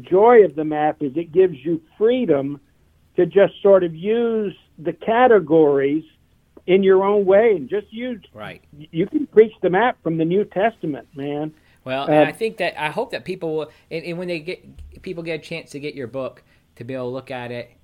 joy 0.02 0.44
of 0.44 0.56
the 0.56 0.64
map 0.64 0.98
is 1.02 1.16
it 1.16 1.32
gives 1.32 1.56
you 1.64 1.82
freedom 1.98 2.60
to 3.16 3.26
just 3.26 3.54
sort 3.62 3.84
of 3.84 3.96
use 3.96 4.56
the 4.80 4.94
categories 4.94 6.04
in 6.66 6.82
your 6.82 7.04
own 7.04 7.26
way 7.26 7.52
and 7.56 7.70
just 7.70 7.86
use 7.92 8.20
right 8.34 8.64
you 8.72 9.06
can 9.06 9.28
preach 9.28 9.52
the 9.62 9.70
map 9.70 9.98
from 10.02 10.18
the 10.18 10.26
new 10.26 10.46
testament 10.46 11.06
man 11.14 11.54
well 11.84 12.10
uh, 12.10 12.24
i 12.24 12.32
think 12.32 12.58
that 12.58 12.82
i 12.82 12.90
hope 12.90 13.12
that 13.12 13.26
people 13.26 13.58
will 13.58 13.72
and, 13.92 14.04
and 14.06 14.18
when 14.18 14.30
they 14.30 14.40
get 14.40 15.02
people 15.04 15.22
get 15.22 15.40
a 15.40 15.44
chance 15.44 15.72
to 15.72 15.80
get 15.80 15.94
your 15.94 16.08
book 16.08 16.42
to 16.76 16.84
be 16.84 16.94
able 16.94 17.04
to 17.04 17.10
look 17.10 17.30
at 17.30 17.52
it 17.52 17.78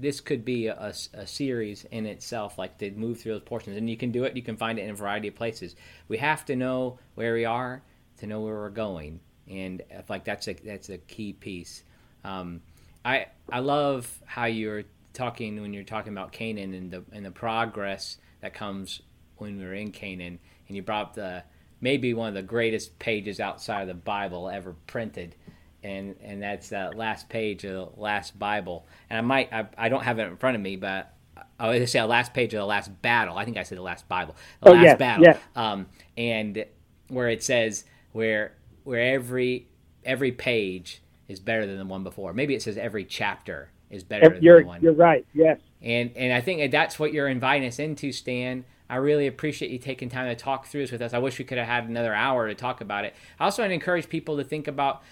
this 0.00 0.20
could 0.20 0.44
be 0.44 0.66
a, 0.66 0.92
a, 1.14 1.26
series 1.26 1.84
in 1.90 2.06
itself, 2.06 2.58
like 2.58 2.78
to 2.78 2.90
move 2.92 3.20
through 3.20 3.32
those 3.32 3.42
portions. 3.42 3.76
And 3.76 3.88
you 3.88 3.96
can 3.96 4.10
do 4.10 4.24
it. 4.24 4.34
You 4.34 4.42
can 4.42 4.56
find 4.56 4.78
it 4.78 4.82
in 4.82 4.90
a 4.90 4.94
variety 4.94 5.28
of 5.28 5.34
places. 5.34 5.76
We 6.08 6.16
have 6.18 6.44
to 6.46 6.56
know 6.56 6.98
where 7.14 7.34
we 7.34 7.44
are 7.44 7.82
to 8.18 8.26
know 8.26 8.40
where 8.40 8.54
we're 8.54 8.70
going, 8.70 9.20
and 9.50 9.82
like 10.08 10.24
that's 10.24 10.48
a 10.48 10.54
that's 10.54 10.88
a 10.88 10.98
key 10.98 11.32
piece. 11.32 11.82
Um, 12.24 12.62
I 13.04 13.26
I 13.50 13.60
love 13.60 14.08
how 14.24 14.44
you're 14.46 14.84
talking 15.12 15.60
when 15.60 15.74
you're 15.74 15.84
talking 15.84 16.12
about 16.12 16.32
Canaan 16.32 16.74
and 16.74 16.90
the 16.90 17.02
and 17.12 17.24
the 17.24 17.30
progress 17.30 18.18
that 18.40 18.54
comes 18.54 19.02
when 19.36 19.58
we're 19.58 19.74
in 19.74 19.90
Canaan, 19.90 20.38
and 20.68 20.76
you 20.76 20.82
brought 20.82 21.08
up 21.08 21.14
the 21.14 21.42
maybe 21.80 22.14
one 22.14 22.28
of 22.28 22.34
the 22.34 22.42
greatest 22.42 22.98
pages 22.98 23.40
outside 23.40 23.82
of 23.82 23.88
the 23.88 23.94
Bible 23.94 24.48
ever 24.48 24.74
printed 24.86 25.34
and 25.82 26.16
and 26.22 26.42
that's 26.42 26.70
that 26.70 26.96
last 26.96 27.28
page 27.28 27.64
of 27.64 27.94
the 27.94 28.00
last 28.00 28.38
Bible. 28.38 28.86
And 29.08 29.18
I 29.18 29.22
might 29.22 29.52
I, 29.52 29.66
I 29.76 29.88
don't 29.88 30.02
have 30.02 30.18
it 30.18 30.24
in 30.24 30.36
front 30.36 30.56
of 30.56 30.62
me, 30.62 30.76
but 30.76 31.14
I 31.58 31.68
was 31.68 31.90
say 31.90 32.00
the 32.00 32.06
last 32.06 32.34
page 32.34 32.54
of 32.54 32.58
the 32.58 32.66
last 32.66 32.90
battle. 33.02 33.36
I 33.36 33.44
think 33.44 33.56
I 33.56 33.62
said 33.62 33.78
the 33.78 33.82
last 33.82 34.08
Bible, 34.08 34.36
the 34.62 34.70
oh, 34.70 34.72
last 34.72 34.82
yes, 34.82 34.98
battle. 34.98 35.24
Yes. 35.24 35.38
Um, 35.56 35.86
and 36.16 36.64
where 37.08 37.28
it 37.28 37.42
says 37.42 37.84
where 38.12 38.54
where 38.84 39.14
every 39.14 39.68
every 40.04 40.32
page 40.32 41.02
is 41.28 41.40
better 41.40 41.66
than 41.66 41.78
the 41.78 41.84
one 41.84 42.02
before. 42.02 42.32
Maybe 42.32 42.54
it 42.54 42.62
says 42.62 42.76
every 42.76 43.04
chapter 43.04 43.70
is 43.90 44.02
better 44.02 44.38
you're, 44.40 44.56
than 44.56 44.64
the 44.64 44.68
one. 44.68 44.82
You're 44.82 44.92
right. 44.92 45.26
Yes. 45.32 45.60
And 45.82 46.10
and 46.16 46.32
I 46.32 46.40
think 46.40 46.70
that's 46.70 46.98
what 46.98 47.12
you're 47.12 47.28
inviting 47.28 47.68
us 47.68 47.78
into, 47.78 48.12
Stan. 48.12 48.64
I 48.88 48.96
really 48.96 49.28
appreciate 49.28 49.70
you 49.70 49.78
taking 49.78 50.08
time 50.08 50.26
to 50.26 50.34
talk 50.34 50.66
through 50.66 50.82
this 50.82 50.90
with 50.90 51.00
us. 51.00 51.14
I 51.14 51.18
wish 51.18 51.38
we 51.38 51.44
could 51.44 51.58
have 51.58 51.68
had 51.68 51.84
another 51.84 52.12
hour 52.12 52.48
to 52.48 52.56
talk 52.56 52.80
about 52.80 53.04
it. 53.04 53.14
I 53.38 53.44
also 53.44 53.62
want 53.62 53.70
to 53.70 53.74
encourage 53.74 54.08
people 54.08 54.36
to 54.36 54.44
think 54.44 54.66
about. 54.66 55.02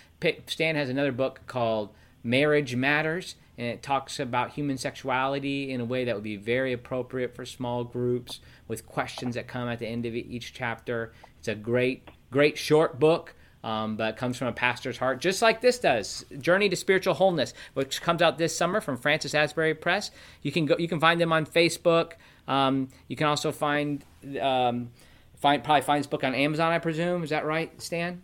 Stan 0.46 0.74
has 0.74 0.88
another 0.88 1.12
book 1.12 1.42
called 1.46 1.90
Marriage 2.24 2.74
Matters, 2.74 3.36
and 3.56 3.68
it 3.68 3.80
talks 3.80 4.18
about 4.18 4.50
human 4.50 4.78
sexuality 4.78 5.70
in 5.70 5.80
a 5.80 5.84
way 5.84 6.04
that 6.04 6.16
would 6.16 6.24
be 6.24 6.36
very 6.36 6.72
appropriate 6.72 7.36
for 7.36 7.46
small 7.46 7.84
groups 7.84 8.40
with 8.66 8.84
questions 8.84 9.36
that 9.36 9.46
come 9.46 9.68
at 9.68 9.78
the 9.78 9.86
end 9.86 10.04
of 10.04 10.14
each 10.14 10.52
chapter. 10.52 11.12
It's 11.38 11.46
a 11.46 11.54
great, 11.54 12.08
great 12.32 12.58
short 12.58 12.98
book. 12.98 13.34
Um, 13.64 13.96
but 13.96 14.16
comes 14.16 14.36
from 14.36 14.46
a 14.46 14.52
pastor's 14.52 14.98
heart, 14.98 15.20
just 15.20 15.42
like 15.42 15.60
this 15.60 15.80
does. 15.80 16.24
Journey 16.38 16.68
to 16.68 16.76
Spiritual 16.76 17.14
Wholeness, 17.14 17.54
which 17.74 18.00
comes 18.00 18.22
out 18.22 18.38
this 18.38 18.56
summer 18.56 18.80
from 18.80 18.96
Francis 18.96 19.34
Asbury 19.34 19.74
Press. 19.74 20.12
You 20.42 20.52
can 20.52 20.64
go, 20.64 20.76
you 20.78 20.86
can 20.86 21.00
find 21.00 21.20
them 21.20 21.32
on 21.32 21.44
Facebook. 21.44 22.12
Um, 22.46 22.88
you 23.08 23.16
can 23.16 23.26
also 23.26 23.50
find 23.50 24.04
um, 24.40 24.90
find 25.36 25.62
probably 25.64 25.82
find 25.82 25.98
this 26.00 26.06
book 26.06 26.24
on 26.24 26.34
Amazon. 26.34 26.72
I 26.72 26.78
presume 26.78 27.24
is 27.24 27.30
that 27.30 27.44
right, 27.44 27.70
Stan? 27.82 28.22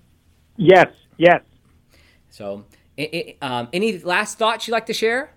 Yes, 0.57 0.87
yes. 1.17 1.41
So, 2.31 2.65
it, 2.97 3.15
it, 3.15 3.37
um, 3.43 3.69
any 3.73 3.99
last 3.99 4.39
thoughts 4.39 4.67
you'd 4.67 4.73
like 4.73 4.87
to 4.87 4.93
share, 4.93 5.33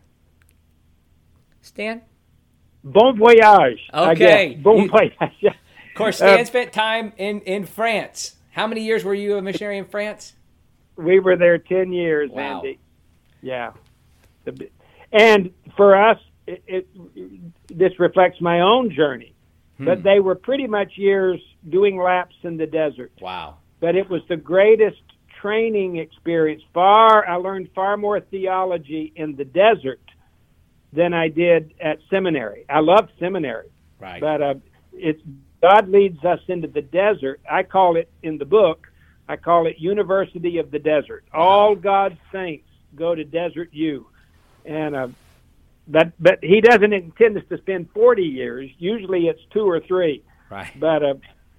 Stan? 1.61 2.01
Bon 2.83 3.17
voyage. 3.17 3.79
Okay. 3.93 4.57
Bon 4.61 4.87
voyage. 4.87 5.13
of 5.21 5.53
course, 5.95 6.17
Stan 6.17 6.41
uh, 6.41 6.45
spent 6.45 6.71
time 6.71 7.13
in 7.17 7.41
in 7.41 7.65
France. 7.65 8.36
How 8.57 8.65
many 8.65 8.81
years 8.81 9.03
were 9.03 9.13
you 9.13 9.37
a 9.37 9.41
missionary 9.41 9.77
in 9.77 9.85
France? 9.85 10.33
We 10.95 11.19
were 11.19 11.35
there 11.35 11.59
ten 11.59 11.93
years, 11.93 12.31
wow. 12.31 12.57
Andy. 12.57 12.79
Yeah. 13.43 13.73
And 15.13 15.51
for 15.75 15.95
us, 15.95 16.17
it, 16.47 16.63
it, 16.65 16.87
this 17.67 17.99
reflects 17.99 18.41
my 18.41 18.61
own 18.61 18.89
journey. 18.89 19.35
Hmm. 19.77 19.85
But 19.85 20.01
they 20.01 20.19
were 20.19 20.33
pretty 20.33 20.65
much 20.65 20.93
years 20.95 21.39
doing 21.69 22.01
laps 22.01 22.35
in 22.41 22.57
the 22.57 22.65
desert. 22.65 23.11
Wow. 23.21 23.57
But 23.79 23.95
it 23.95 24.09
was 24.09 24.23
the 24.27 24.37
greatest 24.37 25.03
training 25.39 25.97
experience. 25.97 26.63
Far 26.73 27.29
I 27.29 27.35
learned 27.35 27.69
far 27.75 27.95
more 27.95 28.19
theology 28.19 29.13
in 29.15 29.35
the 29.35 29.45
desert 29.45 30.01
than 30.93 31.13
I 31.13 31.27
did 31.27 31.75
at 31.79 31.99
seminary. 32.09 32.65
I 32.67 32.79
loved 32.79 33.11
seminary. 33.19 33.69
Right. 33.99 34.19
But 34.19 34.41
uh, 34.41 34.55
it's 34.93 35.21
God 35.61 35.89
leads 35.89 36.23
us 36.23 36.39
into 36.47 36.67
the 36.67 36.81
desert. 36.81 37.41
I 37.49 37.63
call 37.63 37.95
it 37.95 38.09
in 38.21 38.37
the 38.37 38.45
book, 38.45 38.87
I 39.29 39.35
call 39.35 39.67
it 39.67 39.77
University 39.77 40.57
of 40.57 40.71
the 40.71 40.79
Desert. 40.79 41.25
All 41.33 41.75
God's 41.75 42.17
saints 42.31 42.67
go 42.95 43.13
to 43.13 43.23
Desert 43.23 43.69
U. 43.73 44.07
And 44.65 44.95
uh, 44.95 45.07
but 45.87 46.11
but 46.19 46.39
he 46.41 46.61
doesn't 46.61 46.93
intend 46.93 47.37
us 47.37 47.43
to 47.49 47.57
spend 47.57 47.89
40 47.93 48.23
years. 48.23 48.69
Usually 48.77 49.27
it's 49.27 49.41
two 49.51 49.69
or 49.69 49.79
three. 49.79 50.23
Right. 50.49 50.71
But 50.79 51.03
uh, 51.03 51.13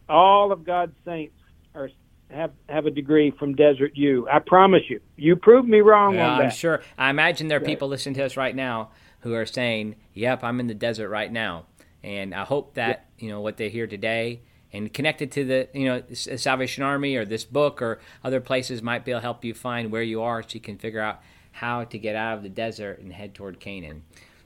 all 0.09 0.53
of 0.53 0.65
God's 0.65 0.95
saints 1.05 1.35
are 1.75 1.91
have 2.31 2.53
have 2.69 2.87
a 2.87 2.91
degree 2.91 3.31
from 3.31 3.55
Desert 3.55 3.93
U. 3.97 4.27
I 4.31 4.39
promise 4.39 4.83
you. 4.89 5.01
You 5.17 5.37
proved 5.37 5.69
me 5.69 5.81
wrong 5.81 6.17
well, 6.17 6.31
on 6.31 6.39
that. 6.39 6.45
I'm 6.45 6.51
sure. 6.51 6.83
I 6.96 7.11
imagine 7.11 7.49
there 7.49 7.59
are 7.59 7.63
people 7.65 7.88
listening 7.88 8.15
to 8.17 8.25
us 8.25 8.37
right 8.37 8.55
now 8.55 8.90
who 9.21 9.35
are 9.35 9.46
saying, 9.46 9.96
"Yep, 10.15 10.44
I'm 10.44 10.61
in 10.61 10.69
the 10.69 10.75
desert 10.75 11.09
right 11.09 11.33
now." 11.33 11.67
And 12.03 12.35
I 12.35 12.44
hope 12.44 12.75
that 12.75 13.07
you 13.19 13.29
know 13.29 13.40
what 13.40 13.57
they 13.57 13.69
hear 13.69 13.87
today 13.87 14.40
and 14.73 14.92
connected 14.92 15.33
to 15.33 15.44
the 15.44 15.69
you 15.73 15.87
know 15.87 16.03
Salvation 16.13 16.83
Army 16.83 17.17
or 17.17 17.25
this 17.25 17.44
book 17.44 17.81
or 17.81 18.01
other 18.23 18.40
places 18.40 18.83
might 18.83 19.05
be 19.05 19.11
able 19.11 19.21
to 19.21 19.23
help 19.23 19.44
you 19.44 19.55
find 19.55 19.90
where 19.90 20.03
you 20.03 20.23
are 20.23 20.42
so 20.42 20.51
you 20.53 20.61
can 20.61 20.79
figure 20.79 21.01
out 21.01 21.21
how 21.53 21.85
to 21.85 21.99
get 21.99 22.15
out 22.15 22.37
of 22.37 22.42
the 22.42 22.49
desert 22.49 23.01
and 23.01 23.13
head 23.13 23.35
toward 23.35 23.59
Canaan. 23.59 24.03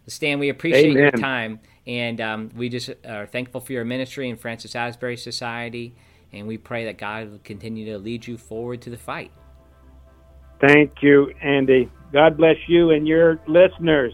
Stan, 0.06 0.38
we 0.38 0.48
appreciate 0.48 0.90
Amen. 0.90 0.96
your 0.96 1.10
time, 1.12 1.60
and 1.86 2.20
um, 2.20 2.50
we 2.56 2.68
just 2.68 2.90
are 3.06 3.26
thankful 3.26 3.60
for 3.60 3.72
your 3.72 3.84
ministry 3.84 4.28
in 4.28 4.36
Francis 4.36 4.74
Asbury 4.74 5.16
Society, 5.16 5.94
and 6.32 6.48
we 6.48 6.58
pray 6.58 6.86
that 6.86 6.98
God 6.98 7.30
will 7.30 7.40
continue 7.44 7.84
to 7.86 7.98
lead 7.98 8.26
you 8.26 8.36
forward 8.36 8.82
to 8.82 8.90
the 8.90 8.96
fight. 8.96 9.30
Thank 10.60 11.02
you, 11.02 11.32
Andy. 11.40 11.90
God 12.12 12.36
bless 12.36 12.56
you 12.66 12.90
and 12.90 13.06
your 13.06 13.40
listeners. 13.46 14.12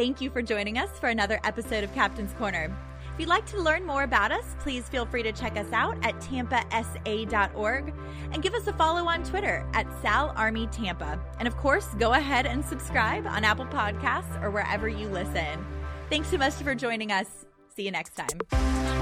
Thank 0.00 0.22
you 0.22 0.30
for 0.30 0.40
joining 0.40 0.78
us 0.78 0.88
for 0.98 1.10
another 1.10 1.38
episode 1.44 1.84
of 1.84 1.92
Captain's 1.92 2.32
Corner. 2.32 2.74
If 3.12 3.20
you'd 3.20 3.28
like 3.28 3.44
to 3.48 3.60
learn 3.60 3.84
more 3.84 4.04
about 4.04 4.32
us, 4.32 4.56
please 4.58 4.88
feel 4.88 5.04
free 5.04 5.22
to 5.22 5.30
check 5.30 5.58
us 5.58 5.70
out 5.74 5.94
at 6.02 6.18
tampasa.org 6.22 7.92
and 8.32 8.42
give 8.42 8.54
us 8.54 8.66
a 8.66 8.72
follow 8.72 9.06
on 9.06 9.22
Twitter 9.24 9.68
at 9.74 9.86
Sal 10.00 10.32
Army 10.38 10.68
Tampa. 10.68 11.20
And 11.38 11.46
of 11.46 11.54
course, 11.58 11.84
go 11.98 12.14
ahead 12.14 12.46
and 12.46 12.64
subscribe 12.64 13.26
on 13.26 13.44
Apple 13.44 13.66
Podcasts 13.66 14.42
or 14.42 14.50
wherever 14.50 14.88
you 14.88 15.06
listen. 15.06 15.66
Thanks 16.08 16.28
so 16.28 16.38
much 16.38 16.54
for 16.54 16.74
joining 16.74 17.12
us. 17.12 17.44
See 17.76 17.82
you 17.82 17.90
next 17.90 18.16
time. 18.16 18.99